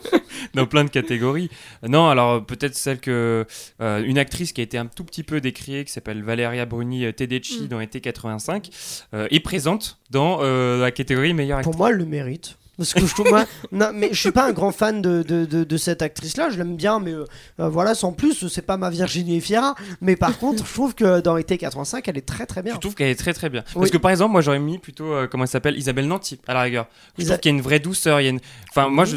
[0.54, 1.50] dans plein de catégories.
[1.86, 3.46] Non, alors peut-être celle que
[3.80, 7.04] euh, une actrice qui a été un tout petit peu décriée, qui s'appelle Valeria Bruni
[7.04, 7.68] euh, Tedeschi Mm.
[7.68, 8.70] dans Été 85,
[9.14, 11.70] euh, est présente dans euh, la catégorie meilleure actrice.
[11.70, 12.58] Pour moi, elle le mérite.
[12.78, 15.44] Parce que je trouve, moi, non, mais je suis pas un grand fan de, de,
[15.46, 16.50] de, de cette actrice-là.
[16.50, 17.24] Je l'aime bien, mais euh,
[17.60, 19.74] euh, voilà, sans plus, c'est pas ma Virginie Efira.
[20.00, 22.74] Mais par contre, je trouve que dans été 85, elle est très très bien.
[22.74, 23.62] Je trouve qu'elle est très très bien.
[23.68, 23.80] Oui.
[23.80, 25.76] Parce que par exemple, moi j'aurais mis plutôt, euh, comment elle s'appelle?
[25.78, 26.86] Isabelle Nanty, à la rigueur.
[27.16, 28.20] Je Isa- trouve qu'il y a une vraie douceur.
[28.20, 28.40] il y a une...
[28.70, 29.10] Enfin, moi Mhm.
[29.10, 29.16] je,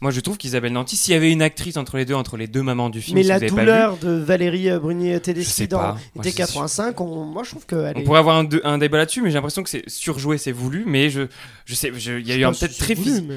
[0.00, 2.46] moi je trouve qu'Isabelle Nanty, s'il y avait une actrice entre les deux, entre les
[2.46, 4.78] deux mamans du film, Mais si la vous avez pas vu, douleur de Valérie euh,
[4.78, 5.92] Bruni je Tedeschi dans pas.
[6.14, 8.04] Moi, été je- 85, on- moi je trouve qu'elle On est.
[8.04, 10.84] pourrait avoir un, de- un débat là-dessus, mais j'ai l'impression que c'est surjoué, c'est voulu.
[10.86, 11.22] Mais je,
[11.64, 13.24] je sais, il y a eu un peut-être très voulu, physique.
[13.28, 13.36] mais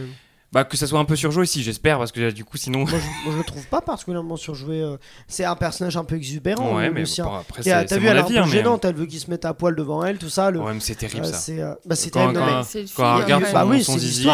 [0.54, 2.80] Bah, que ça soit un peu surjoué, si, j'espère, parce que euh, du coup, sinon.
[2.80, 4.82] Moi je, moi, je le trouve pas particulièrement surjoué.
[4.82, 4.96] euh,
[5.28, 6.76] C'est un personnage un peu exubérant.
[6.78, 7.26] ouais, euh, mais Lucien.
[7.26, 8.86] bon, après, Qui a- c'est T'as vu, elle est un peu hein, mais, gênante.
[8.86, 10.50] Elle veut qu'il se mette à poil devant elle, tout ça.
[10.50, 11.38] Le, euh, Ouais, mais c'est terrible euh, ça.
[11.38, 12.40] c'est euh, bah, c'est Quand, terrible,
[12.74, 13.50] mais- quand, quand regarde ouais.
[13.50, 14.28] son, Bah oui, son c'est zizi.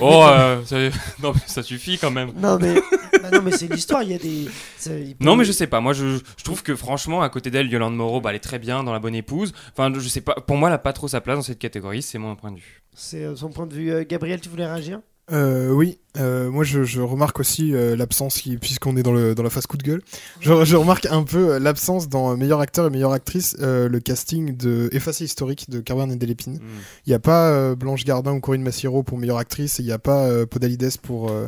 [0.00, 0.76] Oh, euh, ça,
[1.22, 2.32] non, mais ça suffit quand même.
[2.36, 2.74] Non mais,
[3.22, 4.02] bah non mais c'est l'histoire.
[4.02, 4.48] Il y a des.
[4.76, 5.80] c'est- il peut- Non, mais je sais pas.
[5.80, 8.58] Moi, je, je trouve que franchement, à côté d'elle, Yolande Moreau, bah, elle est très
[8.58, 9.52] bien dans La Bonne Épouse.
[9.72, 10.34] Enfin, je sais pas.
[10.34, 12.02] Pour moi, elle a pas trop sa place dans cette catégorie.
[12.02, 12.82] C'est mon point de vue.
[12.94, 13.90] C'est euh, son point de vue.
[13.92, 15.00] Euh, Gabriel, tu voulais réagir?
[15.30, 19.42] Euh, oui, euh, moi je, je remarque aussi euh, l'absence, puisqu'on est dans, le, dans
[19.42, 20.02] la phase coup de gueule,
[20.40, 24.00] je, je remarque un peu euh, l'absence dans meilleur acteur et meilleure actrice, euh, le
[24.00, 26.54] casting de Effacé historique de Carmen et Delépine.
[26.54, 26.60] Mm.
[27.06, 29.86] Il n'y a pas euh, Blanche Gardin ou Corinne Massiero pour meilleure actrice et il
[29.86, 31.46] n'y a pas euh, Podalides pour euh,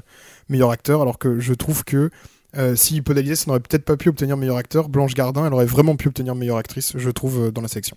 [0.48, 2.10] meilleur acteur, alors que je trouve que
[2.56, 5.96] euh, si Podalides n'aurait peut-être pas pu obtenir meilleur acteur, Blanche Gardin, elle aurait vraiment
[5.96, 7.96] pu obtenir meilleure actrice, je trouve, euh, dans la sélection.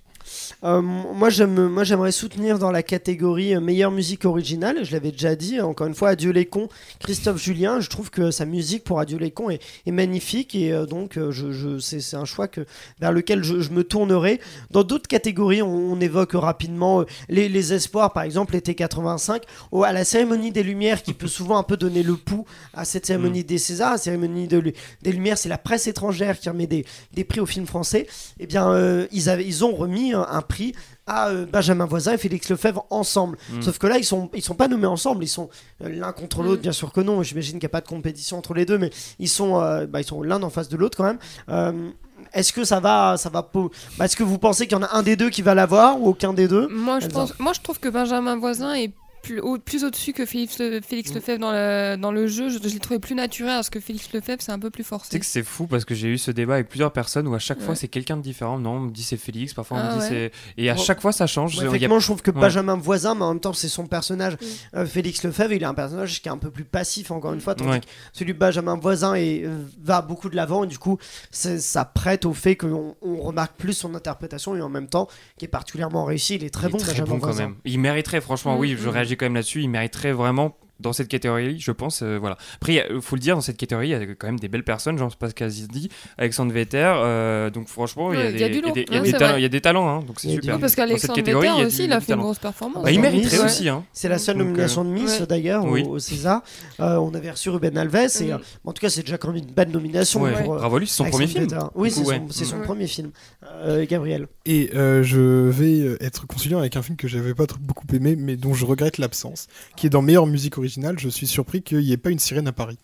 [0.63, 4.83] Euh, moi, j'aime, moi, j'aimerais soutenir dans la catégorie euh, meilleure musique originale.
[4.83, 5.59] Je l'avais déjà dit.
[5.59, 7.79] Encore une fois, Adieu les cons, Christophe Julien.
[7.81, 11.19] Je trouve que sa musique pour Adieu les cons est, est magnifique et euh, donc
[11.29, 12.61] je, je- c'est, un choix que,
[12.99, 14.39] vers lequel je, je me tournerai.
[14.71, 19.83] Dans d'autres catégories, on, on évoque rapidement les, les espoirs, par exemple, l'été 85, ou
[19.83, 23.05] à la cérémonie des Lumières qui peut souvent un peu donner le pouls à cette
[23.05, 23.91] cérémonie des Césars.
[23.93, 27.45] La cérémonie de des Lumières, c'est la presse étrangère qui remet des, des prix aux
[27.45, 28.07] films français.
[28.39, 30.73] Eh bien, euh, ils, avaient, ils ont remis un, un prix
[31.07, 33.37] à euh, Benjamin Voisin et Félix Lefebvre ensemble.
[33.51, 33.61] Mm.
[33.61, 35.23] Sauf que là, ils sont, ils sont pas nommés ensemble.
[35.23, 35.49] Ils sont
[35.83, 37.23] euh, l'un contre l'autre, bien sûr que non.
[37.23, 40.01] J'imagine qu'il n'y a pas de compétition entre les deux, mais ils sont, euh, bah,
[40.01, 41.19] ils sont l'un en face de l'autre quand même.
[41.49, 41.89] Euh,
[42.33, 43.49] est-ce que ça va, ça va
[43.97, 45.99] bah, Est-ce que vous pensez qu'il y en a un des deux qui va l'avoir
[46.01, 46.67] ou aucun des deux?
[46.67, 48.91] Moi, je pense, moi, je trouve que Benjamin Voisin est
[49.23, 52.49] plus, au, plus au-dessus que Félix, Le- Félix Lefebvre dans le, dans le jeu.
[52.49, 54.87] Je, je l'ai trouvé plus naturel parce que Félix Lefebvre, c'est un peu plus Tu
[54.87, 55.19] sais forcé.
[55.19, 57.59] que c'est fou parce que j'ai eu ce débat avec plusieurs personnes où à chaque
[57.59, 57.75] fois Ouais.
[57.75, 58.59] c'est quelqu'un de différent.
[58.59, 60.31] Non, on me dit c'est Félix, parfois on Ah me dit ouais.
[60.55, 60.61] c'est.
[60.61, 60.81] Et à Bon.
[60.81, 61.59] chaque fois ça change.
[61.59, 62.41] A- effectivement, je trouve que Ouais.
[62.41, 64.33] Benjamin Voisin, mais en même temps, c'est son personnage.
[64.33, 64.77] Mm.
[64.77, 67.41] Euh, Félix Lefebvre, il a un personnage qui est un peu plus passif, encore une
[67.41, 67.79] fois, tandis Ouais.
[67.79, 70.97] que celui de Benjamin Voisin est, euh, va beaucoup de l'avant, et du coup,
[71.31, 75.07] ça prête au fait qu'on on remarque plus son interprétation, et en même temps,
[75.37, 76.35] qui est particulièrement réussi.
[76.35, 77.43] Il est très il est bon, très Benjamin bon quand Voisin.
[77.47, 77.55] même.
[77.65, 78.91] Il mériterait, franchement, Mm, oui, je mm.
[78.91, 79.61] réagis quand même là-dessus.
[79.61, 82.01] Il mériterait vraiment dans cette catégorie, je pense.
[82.03, 82.37] euh, voilà.
[82.55, 84.63] Après, il faut le dire, dans cette catégorie, il y a quand même des belles
[84.63, 86.91] personnes, Jean-Pascal Zizdi, Alexandre Vetter.
[86.97, 88.73] euh, donc franchement, il y a Ouais, il y a du il y a lourd.
[88.73, 89.39] des- il y a Ouais, des c'est talents- vrai.
[89.39, 90.55] il y a des talents, hein, donc c'est Il y a du- super.
[90.55, 92.15] Oui, Parce qu'Alexandre catégorie, Vetter il y a aussi, du- il a du fait une
[92.17, 92.23] talent.
[92.23, 92.83] grosse performance.
[92.83, 93.69] Bah, il mériterait Miss, aussi.
[93.69, 93.83] Hein.
[93.93, 95.25] C'est la seule Donc, nomination de Miss ouais.
[95.27, 95.83] d'ailleurs Oui.
[95.83, 96.41] au, au César.
[96.79, 98.31] Euh, on avait reçu Ruben Alves et Mhm.
[98.31, 100.79] euh, en tout cas c'est déjà quand même une belle nomination Ouais, pour, euh, Bravo
[100.79, 101.69] lui, c'est son Alexandre premier film.
[101.75, 102.21] Oui, Du c'est coup, son, ouais.
[102.31, 102.63] c'est son Ouais.
[102.65, 103.11] premier film.
[103.45, 104.27] Euh, Gabriel.
[104.45, 107.85] Et euh, je vais euh, être conciliant avec un film que j'avais pas trop- beaucoup
[107.93, 110.95] aimé, mais dont je regrette l'absence, qui est dans meilleure musique originale.
[110.99, 112.77] Je suis surpris qu'il n'y ait pas une sirène à Paris.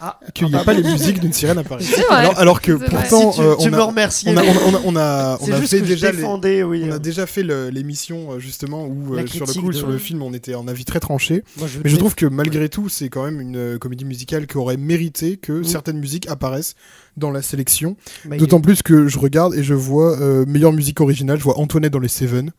[0.00, 0.86] Ah, Qu'il n'y ah ait bah pas bon.
[0.86, 1.88] les musiques d'une sirène à Paris.
[2.10, 4.26] Alors, alors que pourtant, Si tu, euh, on, me a, remercies.
[4.28, 6.18] on, a, on, a, on a, on C'est a juste fait que déjà je les-
[6.18, 6.82] défendais, oui.
[6.84, 9.86] on a déjà fait l'émission euh, justement où euh, sur le critique coup de- sur
[9.86, 11.44] le film on était en avis très tranché.
[11.58, 14.46] Moi, je Mais je trouve que malgré tout c'est quand même une euh, comédie musicale
[14.48, 16.74] qui aurait mérité que certaines musiques apparaissent
[17.16, 17.96] dans la sélection.
[18.24, 21.58] Bah, D'autant plus que je regarde et je vois euh, meilleure musique originale, je vois
[21.58, 22.50] Antoinette dans les Seven.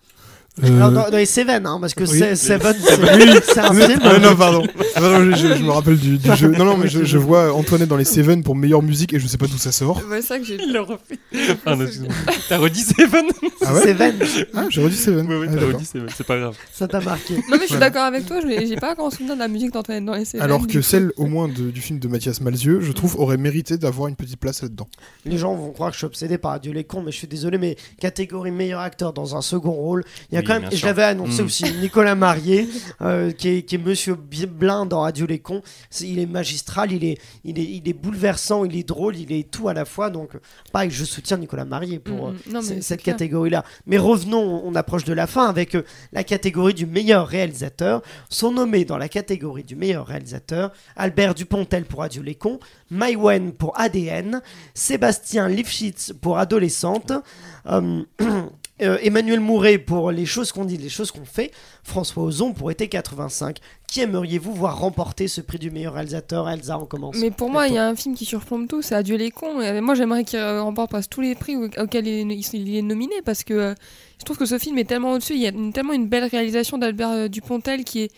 [0.63, 2.17] Euh, dans, dans les Seven, hein, parce que oui.
[2.17, 3.99] c'est- Seven, c'est c'est un film.
[4.03, 4.65] Ah, non, pardon.
[4.95, 6.47] Ah, pardon, je, je- je me rappelle du, du jeu.
[6.49, 9.27] Non, non, mais je, je vois Antoinette dans les Seven pour meilleure musique et je
[9.27, 10.01] sais pas d'où ça sort.
[10.09, 10.55] C'est ça que j'ai.
[10.61, 11.19] Il l'a refait.
[11.33, 12.13] Excuse-moi.
[12.49, 13.25] T'as redit Seven
[13.65, 14.15] Ah ouais Seven,
[14.53, 15.25] Ah, j'ai redit Seven.
[15.27, 16.55] Oui, oui, Ah, t'as redit Seven, c'est pas grave.
[16.73, 17.33] ça t'a marqué.
[17.35, 17.89] Non, mais je suis Voilà.
[17.89, 20.41] d'accord avec toi, j'ai pas grand souvenir de la musique d'Antoinette dans les séries.
[20.43, 23.77] Alors que celle, au moins, de- du film de Mathias Malzieu, je trouve, aurait mérité
[23.77, 24.87] d'avoir une petite place là-dedans.
[25.25, 27.27] Les gens vont croire que je suis obsédé par Adieu les cons, mais je suis
[27.27, 30.85] désolé, mais catégorie meilleur acteur dans un second rôle, il y a quand même, je
[30.85, 31.45] l'avais annoncé Mm.
[31.45, 32.67] aussi, Nicolas Marié,
[33.01, 35.61] euh, qui, est, qui est Monsieur Blin dans Adieu les cons.
[36.01, 39.49] Il est magistral, il est, il, est, il est bouleversant, il est drôle, il est
[39.49, 40.09] tout à la fois.
[40.09, 40.31] Donc,
[40.71, 42.53] pareil, je soutiens Nicolas Marié pour Mm, euh, mm.
[42.53, 43.63] Non, c'est cette catégorie-là.
[43.85, 48.01] Mais revenons, on approche de la fin avec euh, la catégorie du meilleur réalisateur.
[48.29, 53.51] Sont nommés dans la catégorie du meilleur réalisateur Albert Dupontel pour Adieu les cons, Maïwen
[53.53, 54.41] pour ADN,
[54.73, 57.11] Sébastien Lifshitz pour Adolescente,
[57.67, 58.03] euh,
[58.81, 61.51] euh, Emmanuel Mouret pour Les choses qu'on dit, les choses qu'on fait,
[61.83, 63.57] François Ozon pour Été 85.
[63.87, 66.49] Qui aimeriez-vous voir remporter ce prix du meilleur réalisateur?
[66.49, 67.15] Elsa, on commence.
[67.17, 69.61] Mais pour moi, il y a un film qui surplombe tout, c'est Adieu les cons.
[69.61, 72.81] Et moi, j'aimerais qu'il euh, remporte tous les prix au- auxquels il est, il est
[72.81, 73.73] nominé parce que euh,
[74.19, 75.33] je trouve que ce film est tellement au-dessus.
[75.35, 78.11] Il y a une- tellement une belle réalisation d'Albert euh, Dupontel qui est.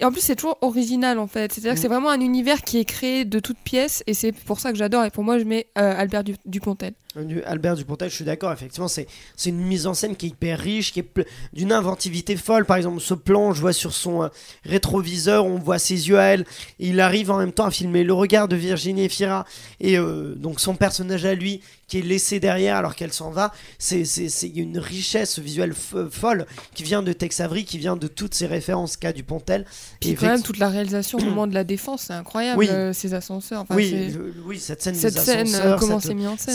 [0.00, 1.52] Et en plus, c'est toujours original en fait.
[1.52, 1.82] C'est-à-dire que Mm.
[1.82, 4.78] c'est vraiment un univers qui est créé de toutes pièces et c'est pour ça que
[4.78, 5.04] j'adore.
[5.04, 6.94] Et pour moi, je mets euh, Albert Du- Dupontel.
[7.46, 10.58] Albert Dupontel, je suis d'accord, effectivement, c'est c'est une mise en scène qui est hyper
[10.58, 11.08] riche, qui est
[11.54, 12.64] d'une inventivité folle.
[12.66, 14.28] Par exemple, ce plan, je vois sur son euh,
[14.64, 16.42] rétroviseur, on voit ses yeux à elle,
[16.78, 19.46] et il arrive en même temps à filmer le regard de Virginie Efira,
[19.80, 23.50] et euh, donc son personnage à lui qui est laissé derrière alors qu'elle s'en va.
[23.78, 26.44] C'est c'est- c'est une richesse visuelle fo- folle
[26.74, 29.64] qui vient de Tex Avery, qui vient de toutes ces références qu'a Dupontel.
[29.98, 32.58] Puis Et quand même, toute la réalisation au moment de la défense, c'est incroyable.
[32.58, 32.68] Oui.
[32.70, 33.62] euh, ces ascénasceurs.
[33.62, 34.12] Enfin, oui,
[34.44, 36.54] oui, cette scène cette des scène, euh, ascenseurs, comment c'est mis en scène.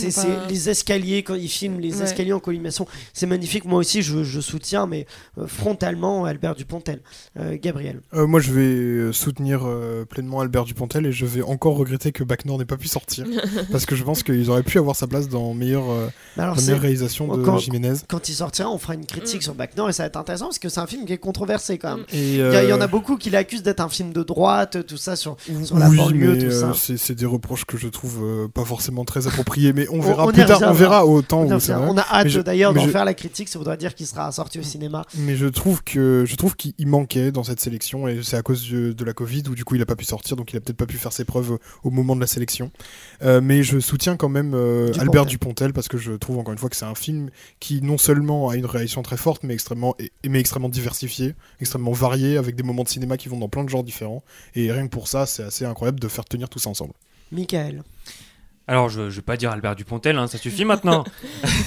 [0.50, 2.04] Les escaliers quand ils filment les Ouais.
[2.04, 3.66] escaliers en colimaçon, c'est magnifique.
[3.66, 5.06] Moi aussi, je, je soutiens, mais
[5.38, 7.02] euh, frontalement Albert Dupontel,
[7.40, 8.02] Euh, Gabriel.
[8.14, 12.24] Euh, moi, je vais soutenir euh, pleinement Albert Dupontel et je vais encore regretter que
[12.24, 13.26] Bac Nord n'ait pas pu sortir.
[13.72, 16.08] parce que je pense qu'ils auraient pu avoir sa place dans meilleure, euh,
[16.56, 17.94] c'est- meilleure réalisation de Quand- Jiménez.
[18.08, 19.42] quand il sortira, on fera une critique Mm.
[19.44, 21.18] sur Bac Nord et ça va être intéressant parce que c'est un film qui est
[21.18, 22.06] controversé quand même.
[22.12, 24.24] Et, Il y, a- il y en a beaucoup qui l'accusent d'être un film de
[24.24, 26.74] droite, tout ça sur, sur la oui, banlieue, mais tout ça.
[26.76, 30.26] c'est c'est des reproches que je trouve euh, pas forcément très appropriés, mais on verra
[30.26, 33.06] on plus tard, on verra au temps On, on a hâte d'ailleurs d'en je- faire
[33.06, 35.06] la critique, ça voudrait dire qu'il sera sorti au cinéma.
[35.18, 38.70] Mais je trouve que je trouve qu'il manquait dans cette sélection et c'est à cause
[38.70, 40.60] de, de la Covid où du coup il a pas pu sortir donc il a
[40.60, 42.72] peut-être pas pu faire ses preuves au, moment de la sélection.
[43.22, 45.02] Euh, mais je soutiens quand même euh, Dupontel.
[45.02, 47.98] Albert Dupontel parce que je trouve encore une fois que c'est un film qui non
[47.98, 49.96] seulement a une réalisation très forte mais extrêmement
[50.28, 53.70] mais extrêmement diversifié, extrêmement varié avec des moments de cinéma qui vont dans plein de
[53.70, 54.24] genres différents
[54.56, 56.94] et rien que pour ça c'est assez incroyable de faire tenir tout ça ensemble.
[57.32, 57.84] Michael.
[58.68, 61.04] Alors, je, je vais pas dire Albert Dupontel, hein, ça suffit maintenant.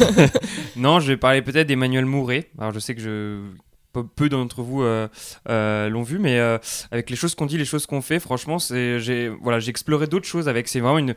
[0.77, 2.51] non, je vais parler peut-être d'Emmanuel Mouret.
[2.59, 3.43] Alors, je sais que je
[3.93, 5.09] peu, peu d'entre vous euh,
[5.49, 6.59] euh, l'ont vu, mais euh,
[6.91, 10.07] avec les choses qu'on dit, les choses qu'on fait, franchement, c'est j'ai voilà, j'ai exploré
[10.07, 10.69] d'autres choses avec.
[10.69, 11.15] C'est vraiment une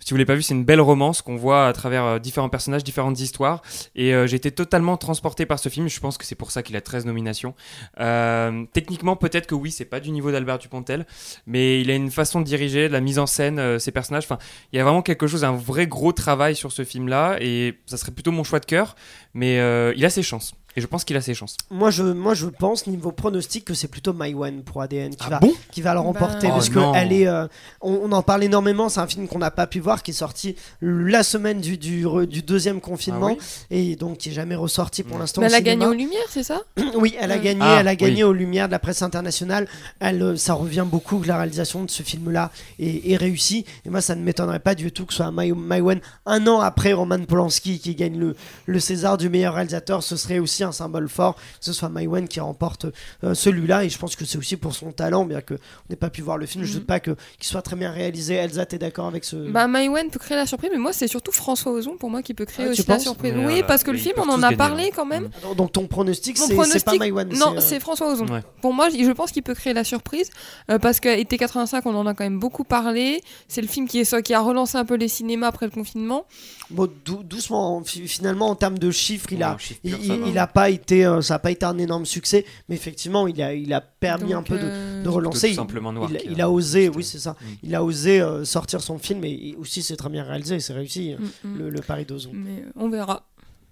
[0.00, 2.48] si vous l'avez pas vu, c'est une belle romance qu'on voit à travers euh, différents
[2.48, 3.62] personnages, différentes histoires.
[3.94, 5.88] Et euh, j'ai été totalement transporté par ce film.
[5.88, 7.54] Je pense que c'est pour ça qu'il a 13 nominations.
[7.98, 11.06] Euh, techniquement, peut-être que oui, c'est pas du niveau d'Albert Dupontel,
[11.46, 14.24] mais il a une façon de diriger, de la mise en scène, ses personnages.
[14.24, 14.38] Enfin,
[14.72, 17.38] il y a vraiment quelque chose, un vrai gros travail sur ce film-là.
[17.40, 18.96] Et ça serait plutôt mon choix de cœur.
[19.34, 19.56] Mais
[19.96, 20.54] il a ses chances.
[20.76, 21.56] Et je pense qu'il a ses chances.
[21.70, 25.30] Moi je, moi, je pense, niveau pronostic, que c'est plutôt Maïwan pour ADN qui, Ah
[25.30, 26.04] va, bon qui va le Bah.
[26.06, 26.48] remporter.
[26.48, 26.92] Oh parce non.
[26.92, 27.46] que elle est, euh,
[27.80, 28.88] on, on en parle énormément.
[28.88, 32.04] C'est un film qu'on n'a pas pu voir, qui est sorti la semaine du, du,
[32.06, 33.36] re- du deuxième confinement.
[33.40, 35.20] Ah Et donc qui est jamais ressorti pour Mm.
[35.20, 35.42] l'instant.
[35.42, 36.60] Elle a gagné aux Lumières, c'est ça
[36.94, 37.42] Oui, elle a Mm.
[37.42, 38.22] gagné, Ah, elle a gagné oui.
[38.24, 39.66] aux Lumières de la presse internationale.
[40.00, 43.64] Elle, euh, ça revient beaucoup que la réalisation de ce film-là est, est réussie.
[43.86, 46.60] Et moi, ça ne m'étonnerait pas du tout que ce soit Mai- Maïwen un an
[46.60, 48.36] après Roman Polanski qui gagne le,
[48.66, 50.02] le César du meilleur réalisateur.
[50.02, 52.86] Ce serait aussi un symbole fort que ce soit Maïwen qui remporte
[53.24, 53.84] euh, celui-là.
[53.84, 55.58] Et je pense que c'est aussi pour son talent, bien que on
[55.90, 56.64] n'ait pas pu voir le film.
[56.64, 56.78] Je Mhm.
[56.78, 58.34] doute pas que qu'il soit très bien réalisé.
[58.34, 61.32] Elsa, t'es d'accord avec ce Bah, Maïwen peut créer la surprise, mais moi, c'est surtout
[61.32, 63.32] François Ozon pour moi qui peut créer Ah, aussi la surprise.
[63.36, 64.90] Mais, oui, parce que le film, on en a parlé hein.
[64.94, 65.30] quand même.
[65.42, 67.28] Donc, donc ton pronostic, c'est pas Maïwen.
[67.38, 68.26] non, euh, c'est François Ozon.
[68.26, 68.42] Ouais.
[68.60, 70.30] Pour moi, je pense qu'il peut créer la surprise
[70.70, 73.22] euh, parce que été 85, on en a quand même beaucoup parlé.
[73.48, 76.24] C'est le film qui, est, qui a relancé un peu les cinémas après le confinement.
[76.70, 77.82] Bon, dou- doucement.
[77.84, 80.20] Fi- Finalement, en termes de chiffres, il a, Ouais, en chiffre Il, pur, ça il-
[80.20, 80.28] va.
[80.28, 83.40] il a pas été, euh, ça a pas été un énorme succès, mais effectivement, il
[83.42, 85.48] a, il a permis Donc, un peu de, euh, de relancer.
[85.48, 87.32] tout Il- simplement noir il, a- a osé, oui, c'est ça.
[87.32, 87.44] Mm.
[87.62, 90.72] Il a osé euh, sortir son film et, et aussi c'est très bien réalisé, c'est
[90.72, 91.58] réussi mm, mm.
[91.58, 92.30] le, le pari d'Ozon.
[92.34, 93.26] Mais euh, on verra.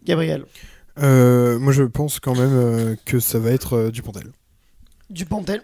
[0.05, 0.44] Gabriel
[1.03, 4.31] Euh, moi je pense quand même euh, que ça va être euh, Dupontel.
[5.11, 5.62] Dupontel.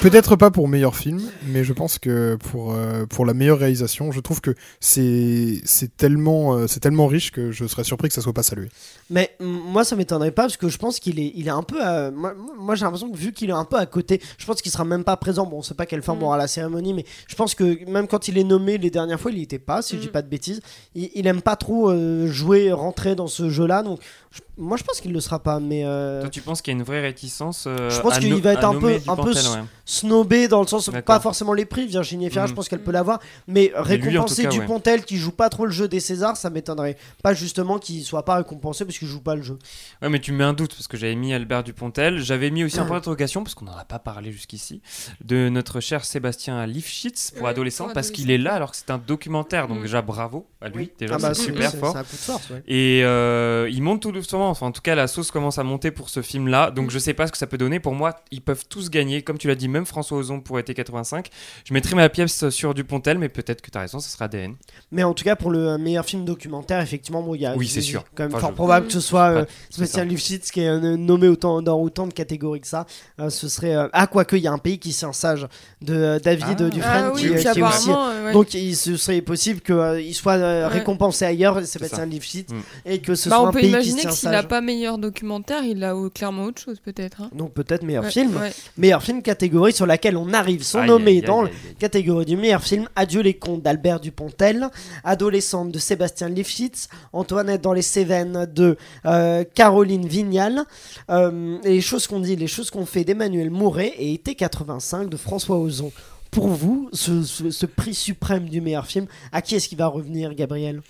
[0.00, 4.12] Peut-être pas pour meilleur film, mais je pense que pour, euh, pour la meilleure réalisation,
[4.12, 8.14] je trouve que c'est c'est tellement, euh, c'est tellement riche que je serais surpris que
[8.14, 8.68] ça soit pas salué.
[9.10, 11.82] Mais moi, ça m'étonnerait pas parce que je pense qu'il est, il est un peu.
[11.82, 14.60] à- moi, moi, j'ai l'impression que vu qu'il est un peu à côté, je pense
[14.62, 15.46] qu'il sera même pas présent.
[15.46, 16.24] Bon, on sait pas quelle forme Mm.
[16.24, 19.30] aura la cérémonie, mais je pense que même quand il est nommé les dernières fois,
[19.30, 20.12] il y était pas, si je dis Mm.
[20.12, 20.60] pas de bêtises.
[20.94, 24.82] Il, il aime pas trop euh, jouer, rentrer dans ce jeu-là, donc je- moi, je
[24.84, 25.60] pense qu'il le sera pas.
[25.60, 28.18] Mais euh, Toi, tu penses qu'il y a une vraie réticence euh, Je pense à
[28.20, 29.62] qu'il va être un peu- un peu ouais.
[29.84, 32.56] Snobé dans le sens pas forcément les prix Virginie Efira je Mhm.
[32.56, 34.60] pense qu'elle peut l'avoir mais en récompenser tout cas, ouais.
[34.62, 38.24] Dupontel qui joue pas trop le jeu des Césars ça m'étonnerait pas justement qu'il soit
[38.24, 39.58] pas récompensé parce qu'il joue pas le jeu
[40.02, 42.18] Ouais, mais tu me mets un doute parce que j'avais mis Albert Dupontel.
[42.18, 44.82] J'avais mis aussi un point d'interrogation parce qu'on n'en a pas parlé jusqu'ici
[45.24, 48.98] de notre cher Sébastien Lifshitz pour pour parce qu'il est là alors que c'est un
[48.98, 49.68] documentaire.
[49.68, 49.82] Donc Mm.
[49.82, 50.90] déjà bravo à lui.
[50.98, 51.92] Déjà Ah bah, c'est super fort.
[51.92, 52.62] c'est un coup de force ouais.
[52.66, 54.48] Et euh, il monte tout doucement.
[54.50, 56.70] Enfin, en tout cas, la sauce commence à monter pour ce film-là.
[56.70, 57.80] Donc, je sais pas ce que ça peut donner.
[57.80, 59.22] Pour moi, ils peuvent tous gagner.
[59.22, 61.28] Comme tu l'as dit, même François Ozon pour été 85.
[61.64, 64.54] Je mettrai ma pièce sur Dupontel, mais peut-être que tu as raison, ce sera DN.
[64.90, 67.68] mais en tout cas pour le meilleur film documentaire effectivement bon, il y a Oui,
[67.68, 68.04] c'est est sûr.
[68.14, 70.04] quand même Enfin, fort je- probable que ce soit euh, Sébastien.
[70.04, 72.86] Lifshitz qui est euh, nommé autant, dans autant de catégories que ça
[73.20, 75.46] Euh, ce serait euh, ah quoique il y a un pays qui s'est un sage
[75.82, 76.62] de euh, David Ah.
[76.62, 78.32] euh, Dufresne Ah qui, oui, euh, puis qui est aussi euh, ouais.
[78.32, 80.74] Donc il se serait possible qu'il soit euh, Ouais.
[80.74, 82.06] récompensé ailleurs, Sébastien.
[82.06, 82.56] Lifshitz, Mm.
[82.86, 84.30] et que ce Bah, soit on un peut pays qui se imaginer tient que s'il
[84.30, 87.22] n'a pas meilleur documentaire, il a euh, clairement autre chose peut-être.
[87.22, 87.30] hein.
[87.34, 88.36] Donc peut-être meilleur Ouais, film.
[88.36, 88.52] ouais.
[88.76, 89.22] Meilleur film
[89.72, 92.62] sur laquelle on arrive, sont Aïe, nommés aïe, aïe, dans aïe, la catégorie du meilleur
[92.62, 94.68] film Adieu les contes d'Albert Dupontel,
[95.04, 100.64] Adolescente de Sébastien Lifshitz, Antoinette dans les Cévennes de euh, Caroline Vignal,
[101.10, 105.08] euh, et les choses qu'on dit, les choses qu'on fait d'Emmanuel Mouret et Été 85
[105.08, 105.92] de François Ozon.
[106.30, 109.86] Pour vous, ce, ce- ce prix suprême du meilleur film, à qui est-ce qu'il va
[109.86, 110.82] revenir, Gabriel?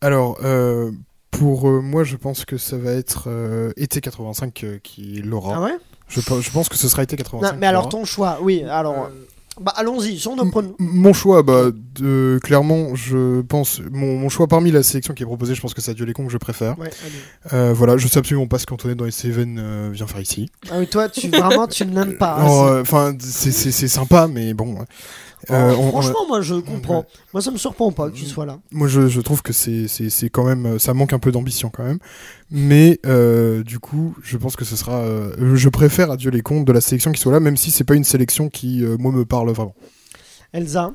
[0.00, 0.90] Alors, euh,
[1.30, 5.56] pour euh, moi, je pense que ça va être euh, été 85 euh, qui l'aura.
[5.56, 5.76] Ah ouais?
[6.08, 7.52] Je, pe- je pense que ce sera été 85.
[7.52, 9.26] Non, mais alors ton choix, oui, alors Euh,
[9.58, 10.74] Bah allons-y, sur nos M- pronos.
[10.78, 13.80] Mon choix, bah, de- clairement, je pense.
[13.90, 16.12] Mon, mon choix parmi la sélection qui est proposée, je pense que c'est Adieu les
[16.12, 16.78] cons que je préfère.
[16.78, 16.90] Ouais.
[17.54, 20.50] Euh, voilà, je sais absolument pas ce qu'Antoinette dans les Seven euh, vient faire ici.
[20.70, 22.36] Ah oui, toi, tu vraiment, tu ne l'aimes pas.
[22.38, 24.76] Hein, euh, Enfin, c'est- c'est c'est sympa, mais bon.
[25.50, 27.04] Euh, Oh, on- on- franchement, moi, je comprends.
[27.32, 28.58] Moi, ça me surprend pas qu'il soit là.
[28.72, 30.78] moi, je, je trouve que c'est c'est- c'est quand même.
[30.78, 31.98] Ça manque un peu d'ambition quand même.
[32.50, 34.98] Mais euh, du coup, je pense que ce sera.
[35.00, 37.84] euh, je préfère Adieu les cons de la sélection qui soit là, même si c'est
[37.84, 39.74] pas une sélection qui, euh, moi, me parle vraiment.
[40.52, 40.92] Elsa.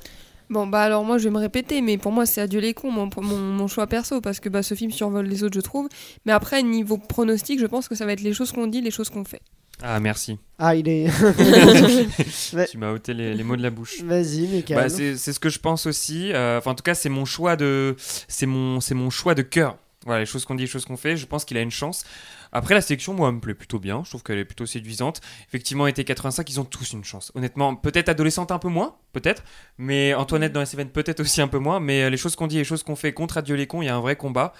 [0.50, 2.92] Bon, bah alors moi je vais me répéter, mais pour moi c'est Adieu les cons,
[2.92, 5.88] mon, mon, mon choix perso, parce que bah, ce film survole les autres, je trouve.
[6.26, 8.92] Mais après, niveau pronostic, je pense que ça va être les choses qu'on dit, les
[8.92, 9.42] choses qu'on fait.
[9.82, 10.38] Ah, merci.
[10.60, 11.08] Ah, il est.
[12.70, 14.02] Tu m'as ôté les, les mots de la bouche.
[14.04, 14.78] Vas-y, Michael.
[14.78, 16.32] Bah, c'est ce que je pense aussi.
[16.34, 17.96] Euh, Enfin, en tout cas, c'est mon choix de,
[18.28, 19.78] c'est mon, c'est mon choix de cœur.
[20.06, 21.15] Voilà, les choses qu'on dit, les choses qu'on fait.
[21.17, 22.04] Je pense qu'il a une chance.
[22.52, 24.02] Après, la sélection, moi, elle me plaît plutôt bien.
[24.04, 25.22] Je trouve qu'elle est plutôt séduisante.
[25.48, 27.32] Effectivement, été 85, ils ont tous une chance.
[27.36, 29.44] Honnêtement, peut-être adolescente un peu moins, peut-être.
[29.78, 31.80] Mais Antoinette dans les Seven, peut-être aussi un peu moins.
[31.80, 33.86] Mais euh, les choses qu'on dit, les choses qu'on fait contre Adieu les cons, il
[33.86, 34.54] y a un vrai combat.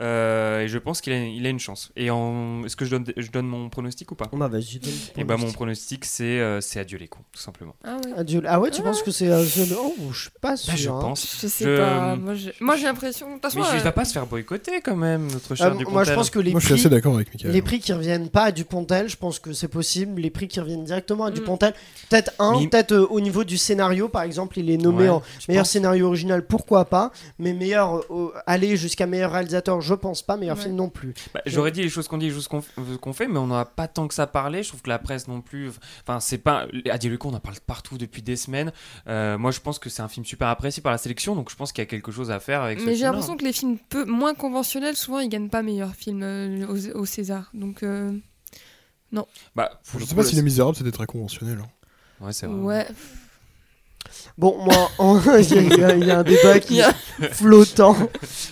[0.00, 1.92] Euh, et je pense qu'il a, il a une chance.
[1.96, 2.64] Et en...
[2.64, 4.28] est-ce que je donne, je donne mon pronostic ou pas?
[4.32, 4.62] Bah, donne
[5.16, 6.04] Et bah, mon pronostic.
[6.04, 7.74] c'est euh, c'est Adieu les cons, tout simplement.
[7.84, 8.12] Ah ouais.
[8.16, 8.42] Adieu.
[8.46, 9.26] Ah ouais, tu penses que c'est.
[9.26, 9.74] je...
[9.74, 10.72] Oh, je suis pas sûr.
[10.72, 10.98] Bah, je hein.
[11.00, 11.38] pense.
[11.42, 12.16] Je sais Je- pas.
[12.60, 13.28] Moi j'ai l'impression.
[13.28, 16.12] Mais il euh, va pas se faire boycotter quand même, notre Euh, cher moi, je
[16.12, 17.52] pense que les Moi, je suis assez d'accord avec Michael.
[17.52, 20.20] Les prix qui reviennent pas à Dupontel, je pense que c'est possible.
[20.20, 21.34] Les prix qui reviennent directement à Mm.
[21.34, 21.74] Dupontel,
[22.10, 25.08] peut-être un, Mais- peut-être euh, au niveau du scénario, par exemple, il est nommé Ouais,
[25.10, 27.12] en meilleur scénario original, pourquoi pas.
[27.38, 30.36] Mais meilleur, euh, aller jusqu'à meilleur réalisateur, je pense pas.
[30.36, 30.62] Meilleur Ouais.
[30.64, 31.14] film non plus.
[31.34, 32.62] Bah, J'aurais dit les choses qu'on dit, les choses qu'on
[33.00, 34.62] qu'on fait, mais on n'en a pas tant que ça parlé.
[34.62, 35.70] Je trouve que la presse non plus.
[36.06, 36.66] Enfin, c'est pas.
[36.90, 38.72] Adieu le con, on en parle partout depuis des semaines.
[39.08, 41.56] Euh, moi, je pense que c'est un film super apprécié par la sélection, donc je
[41.56, 43.52] pense qu'il y a quelque chose à faire avec ce Mais j'ai l'impression que les
[43.52, 47.27] films peu moins conventionnels, souvent ils gagnent pas meilleur film euh, au, au César.
[47.54, 48.12] Donc euh,
[49.54, 51.58] Bah, pour Je sais pas si le- Les Misérables c'était très conventionnel.
[51.62, 51.68] hein.
[52.24, 52.56] Ouais, c'est vrai.
[52.60, 52.86] ouais.
[54.36, 56.80] Bon, moi, en- il y, a- il y a un débat qui
[57.20, 57.96] est flottant.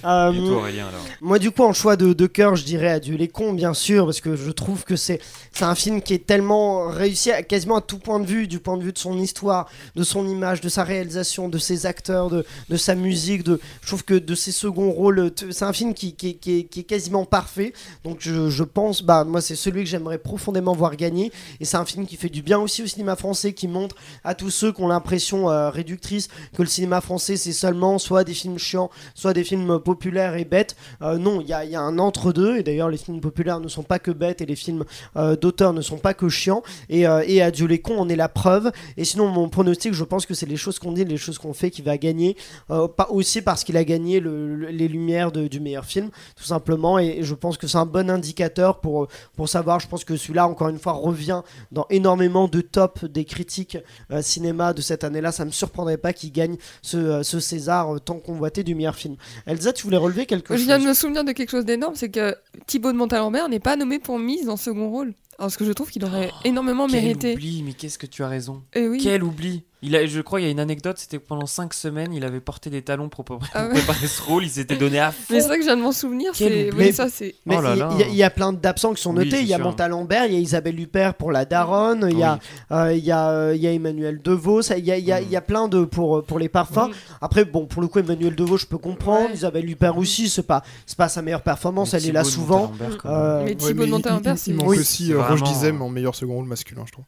[0.05, 2.89] Euh, Et toi, Aurélien, alors Moi, du coup, en choix de, de cœur, je dirais
[2.89, 5.21] Adieu les cons, bien sûr, parce que je trouve que c'est
[5.61, 8.77] un film qui est tellement réussi à, quasiment à tout point de vue, du point
[8.77, 12.45] de vue de son histoire, de son image, de sa réalisation, de ses acteurs, de,
[12.69, 13.43] de sa musique.
[13.43, 16.61] De, je trouve que de ses seconds rôles, c'est un film qui, qui, est- qui
[16.61, 17.73] est, qui est quasiment parfait.
[18.05, 21.33] Donc, je, je pense, bah, moi, c'est celui que j'aimerais profondément voir gagner.
[21.59, 24.35] Et c'est un film qui fait du bien aussi au cinéma français, qui montre à
[24.37, 28.35] tous ceux qui ont l'impression euh, réductrice que le cinéma français, c'est seulement soit des
[28.35, 30.77] films chiants, soit des films populaires et bêtes.
[31.03, 33.99] Euh, non, il y a, un entre-deux, et d'ailleurs les films populaires ne sont pas
[33.99, 34.85] que bêtes, et les films
[35.17, 38.73] euh, d'auteur ne sont pas que chiants, et, Adieu les cons en est la preuve.
[38.97, 41.53] Et sinon, mon pronostic, je pense que c'est les choses qu'on dit, les choses qu'on
[41.53, 42.37] fait qui va gagner,
[42.69, 46.99] pas aussi parce qu'il a gagné le- le- les lumières du meilleur film, tout simplement,
[46.99, 50.47] et, je pense que c'est un bon indicateur pour, pour savoir, je pense que celui-là,
[50.49, 53.79] encore une fois, revient dans énormément de top des critiques
[54.23, 57.99] cinéma de cette année-là, ça me surprendrait pas qu'il gagne ce, euh, ce César euh,
[57.99, 59.17] tant convoité du meilleur film.
[59.47, 61.95] Elsa, tu voulais relever quelque Je chose viens de me souvenir de quelque chose d'énorme,
[61.95, 62.35] c'est que
[62.67, 65.15] Thibaut de Montalembert n'est pas nommé pour Mise dans second rôle.
[65.39, 67.35] Alors ce que je trouve qu'il aurait énormément Quel mérité.
[67.35, 68.63] oubli, mais qu'est-ce que tu as raison.
[68.75, 68.99] Oui.
[69.03, 71.73] Quel oubli il a, Je crois qu'il y a une anecdote, c'était que pendant 5
[71.75, 73.73] semaines, il avait porté des talons pour, pour Ah ouais.
[73.75, 75.23] préparer ce rôle, il s'était donné à fond.
[75.31, 76.33] Mais c'est vrai que je viens de m'en souvenir.
[76.35, 77.35] C'est oui, ça c'est.
[77.47, 77.89] Mais Oh là il y- là.
[77.93, 79.41] il y, a- il y a plein d'absents qui sont notés.
[79.41, 79.59] il y a.
[79.59, 82.39] Montalembert, il y a Isabelle Huppert pour La Daronne, il y a,
[82.73, 85.05] euh, il y, a, euh, il y a Emmanuel Devaux, ça- il y a, il
[85.05, 86.89] y a- il y a plein de pour, pour les parfums.
[86.91, 86.95] Oui.
[87.21, 89.29] Après, bon, pour le coup, Emmanuel Devaux, je peux comprendre.
[89.29, 89.35] Ouais.
[89.35, 92.73] Isabelle Huppert aussi, c'est pas, c'est pas sa meilleure performance, Mais elle est là souvent.
[93.07, 94.51] Euh, Mais Ouais, Thibaut mais de il- Montalembert, c'est.
[94.51, 97.05] il manque aussi euh, Roche Dizem en meilleur second rôle masculin, je trouve.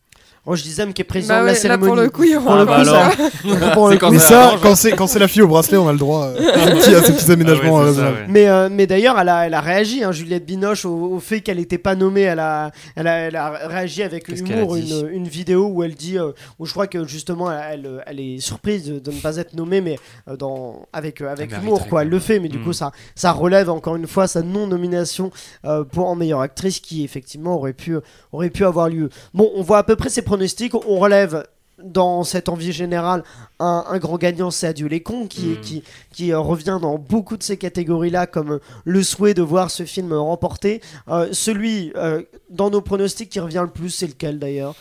[0.49, 1.87] Roche Dizem qui est président Bah de la ouais, là cérémonie.
[1.93, 4.29] pour le coup, il y Pour le bah coup, ça- pour le coup, Mais ça
[4.29, 4.61] ça, arrange.
[4.63, 6.75] quand c'est quand c'est la fille au bracelet, on a le droit euh, à, ces
[6.75, 7.79] petits, à ces petits aménagements.
[7.79, 8.17] Ah ouais, euh, c'est ça, raisonnables.
[8.17, 8.27] ouais.
[8.29, 11.41] Mais, euh, mais d'ailleurs, elle a, elle a réagi, hein, Juliette Binoche, au, au fait
[11.43, 12.23] qu'elle n'était pas nommée.
[12.23, 15.29] Elle a, elle a, elle a réagi avec Qu'est-ce humour qu'elle a dit une, une
[15.29, 18.87] vidéo où elle dit, euh, où je crois que justement, elle, elle, elle est surprise
[18.87, 22.03] de, de ne pas être nommée, mais euh, dans, avec, euh, avec Elle humour, quoi.
[22.03, 22.65] Elle le fait, mais du Mm.
[22.65, 25.31] coup, ça, ça relève encore une fois sa non-nomination
[25.67, 27.97] euh, pour en meilleure actrice qui, effectivement, aurait pu,
[28.33, 29.11] aurait pu avoir lieu.
[29.35, 30.38] Bon, on voit à peu près ses pronostics.
[30.87, 31.45] On relève
[31.83, 33.23] dans cette envie générale
[33.61, 35.61] un, un grand gagnant c'est Adieu les cons qui, Mm.
[35.61, 39.43] qui, qui euh, revient dans beaucoup de ces catégories là comme euh, le souhait de
[39.43, 44.09] voir ce film remporter Euh, celui euh, dans nos pronostics qui revient le plus c'est
[44.09, 44.75] lequel d'ailleurs?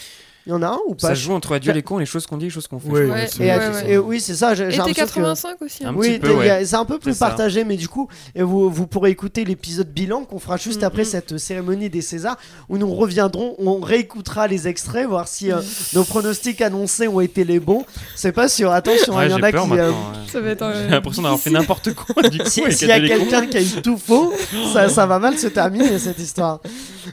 [0.48, 2.06] Il y en a un ou pas Ça se joue entre Adieu les cons, les
[2.06, 2.88] choses qu'on dit, les choses qu'on fait.
[2.90, 3.92] Ouais, c'est- et, ouais, Adieu- ouais.
[3.92, 5.86] et oui c'est ça j'ai j'ai Été l'impression que 85 aussi.
[5.86, 5.90] hein.
[5.90, 6.66] Un oui, petit peu, ouais.
[6.66, 10.24] c'est un peu plus partagé, mais du coup, et vous, vous pourrez écouter l'épisode bilan
[10.24, 11.06] qu'on fera juste Mm, après mm.
[11.06, 12.38] cette cérémonie des Césars,
[12.70, 15.60] où nous reviendrons, on réécoutera les extraits, voir si euh,
[15.94, 17.86] nos pronostics annoncés ont été les bons.
[18.16, 19.58] C'est pas sûr, attention, hein, Ouais, il y en a qui.
[19.58, 19.76] euh, maintenant.
[19.78, 20.18] ouais.
[20.32, 20.62] Ça va être.
[20.62, 22.46] euh, J'ai l'impression d'avoir fait n'importe quoi du coup.
[22.50, 24.34] si- S'il y a quelqu'un qui a eu tout faux,
[24.74, 26.62] ça, ça va mal se terminer cette histoire.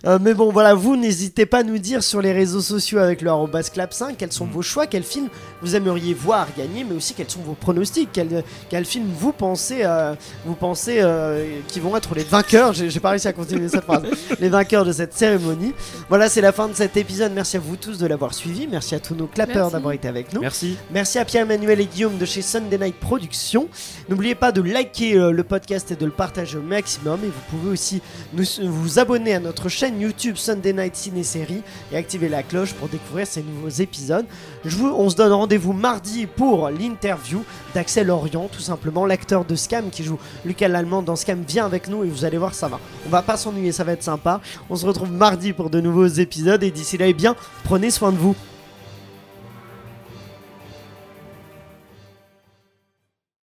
[0.06, 3.22] Euh, mais bon, voilà, vous n'hésitez pas à nous dire sur les réseaux sociaux avec
[3.24, 4.50] le arrobas clap5 quels sont Mm.
[4.50, 5.28] vos choix, quels films
[5.62, 9.78] vous aimeriez voir gagner, mais aussi quels sont vos pronostics, quels, quels films vous pensez,
[9.82, 12.72] euh, vous pensez euh, qui vont être les vainqueurs.
[12.72, 14.02] J'ai pas réussi à continuer cette phrase.
[14.40, 15.72] Les vainqueurs de cette cérémonie.
[16.08, 17.32] Voilà, c'est la fin de cet épisode.
[17.34, 18.66] Merci à vous tous de l'avoir suivi.
[18.66, 20.40] Merci à tous nos clappeurs d'avoir été avec nous.
[20.40, 20.76] Merci.
[20.92, 23.68] Merci à Pierre-Emmanuel et Guillaume de chez Sunday Night Productions.
[24.08, 27.20] N'oubliez pas de liker euh, le podcast et de le partager au maximum.
[27.24, 31.62] Et vous pouvez aussi nous, vous abonner à notre chaîne YouTube Sunday Night Ciné Série
[31.92, 34.26] et activer la cloche pour découvrir ces nouveaux épisodes.
[34.64, 37.44] Je vous, on se donne rendez-vous mardi pour l'interview
[37.74, 41.88] d'Axel Orion, tout simplement l'acteur de Scam qui joue Lucas Lallemand dans Scam vient avec
[41.88, 42.80] nous et vous allez voir ça va.
[43.06, 44.40] On va pas s'ennuyer, ça va être sympa.
[44.68, 48.10] On se retrouve mardi pour de nouveaux épisodes et d'ici là, eh bien, prenez soin
[48.10, 48.34] de vous.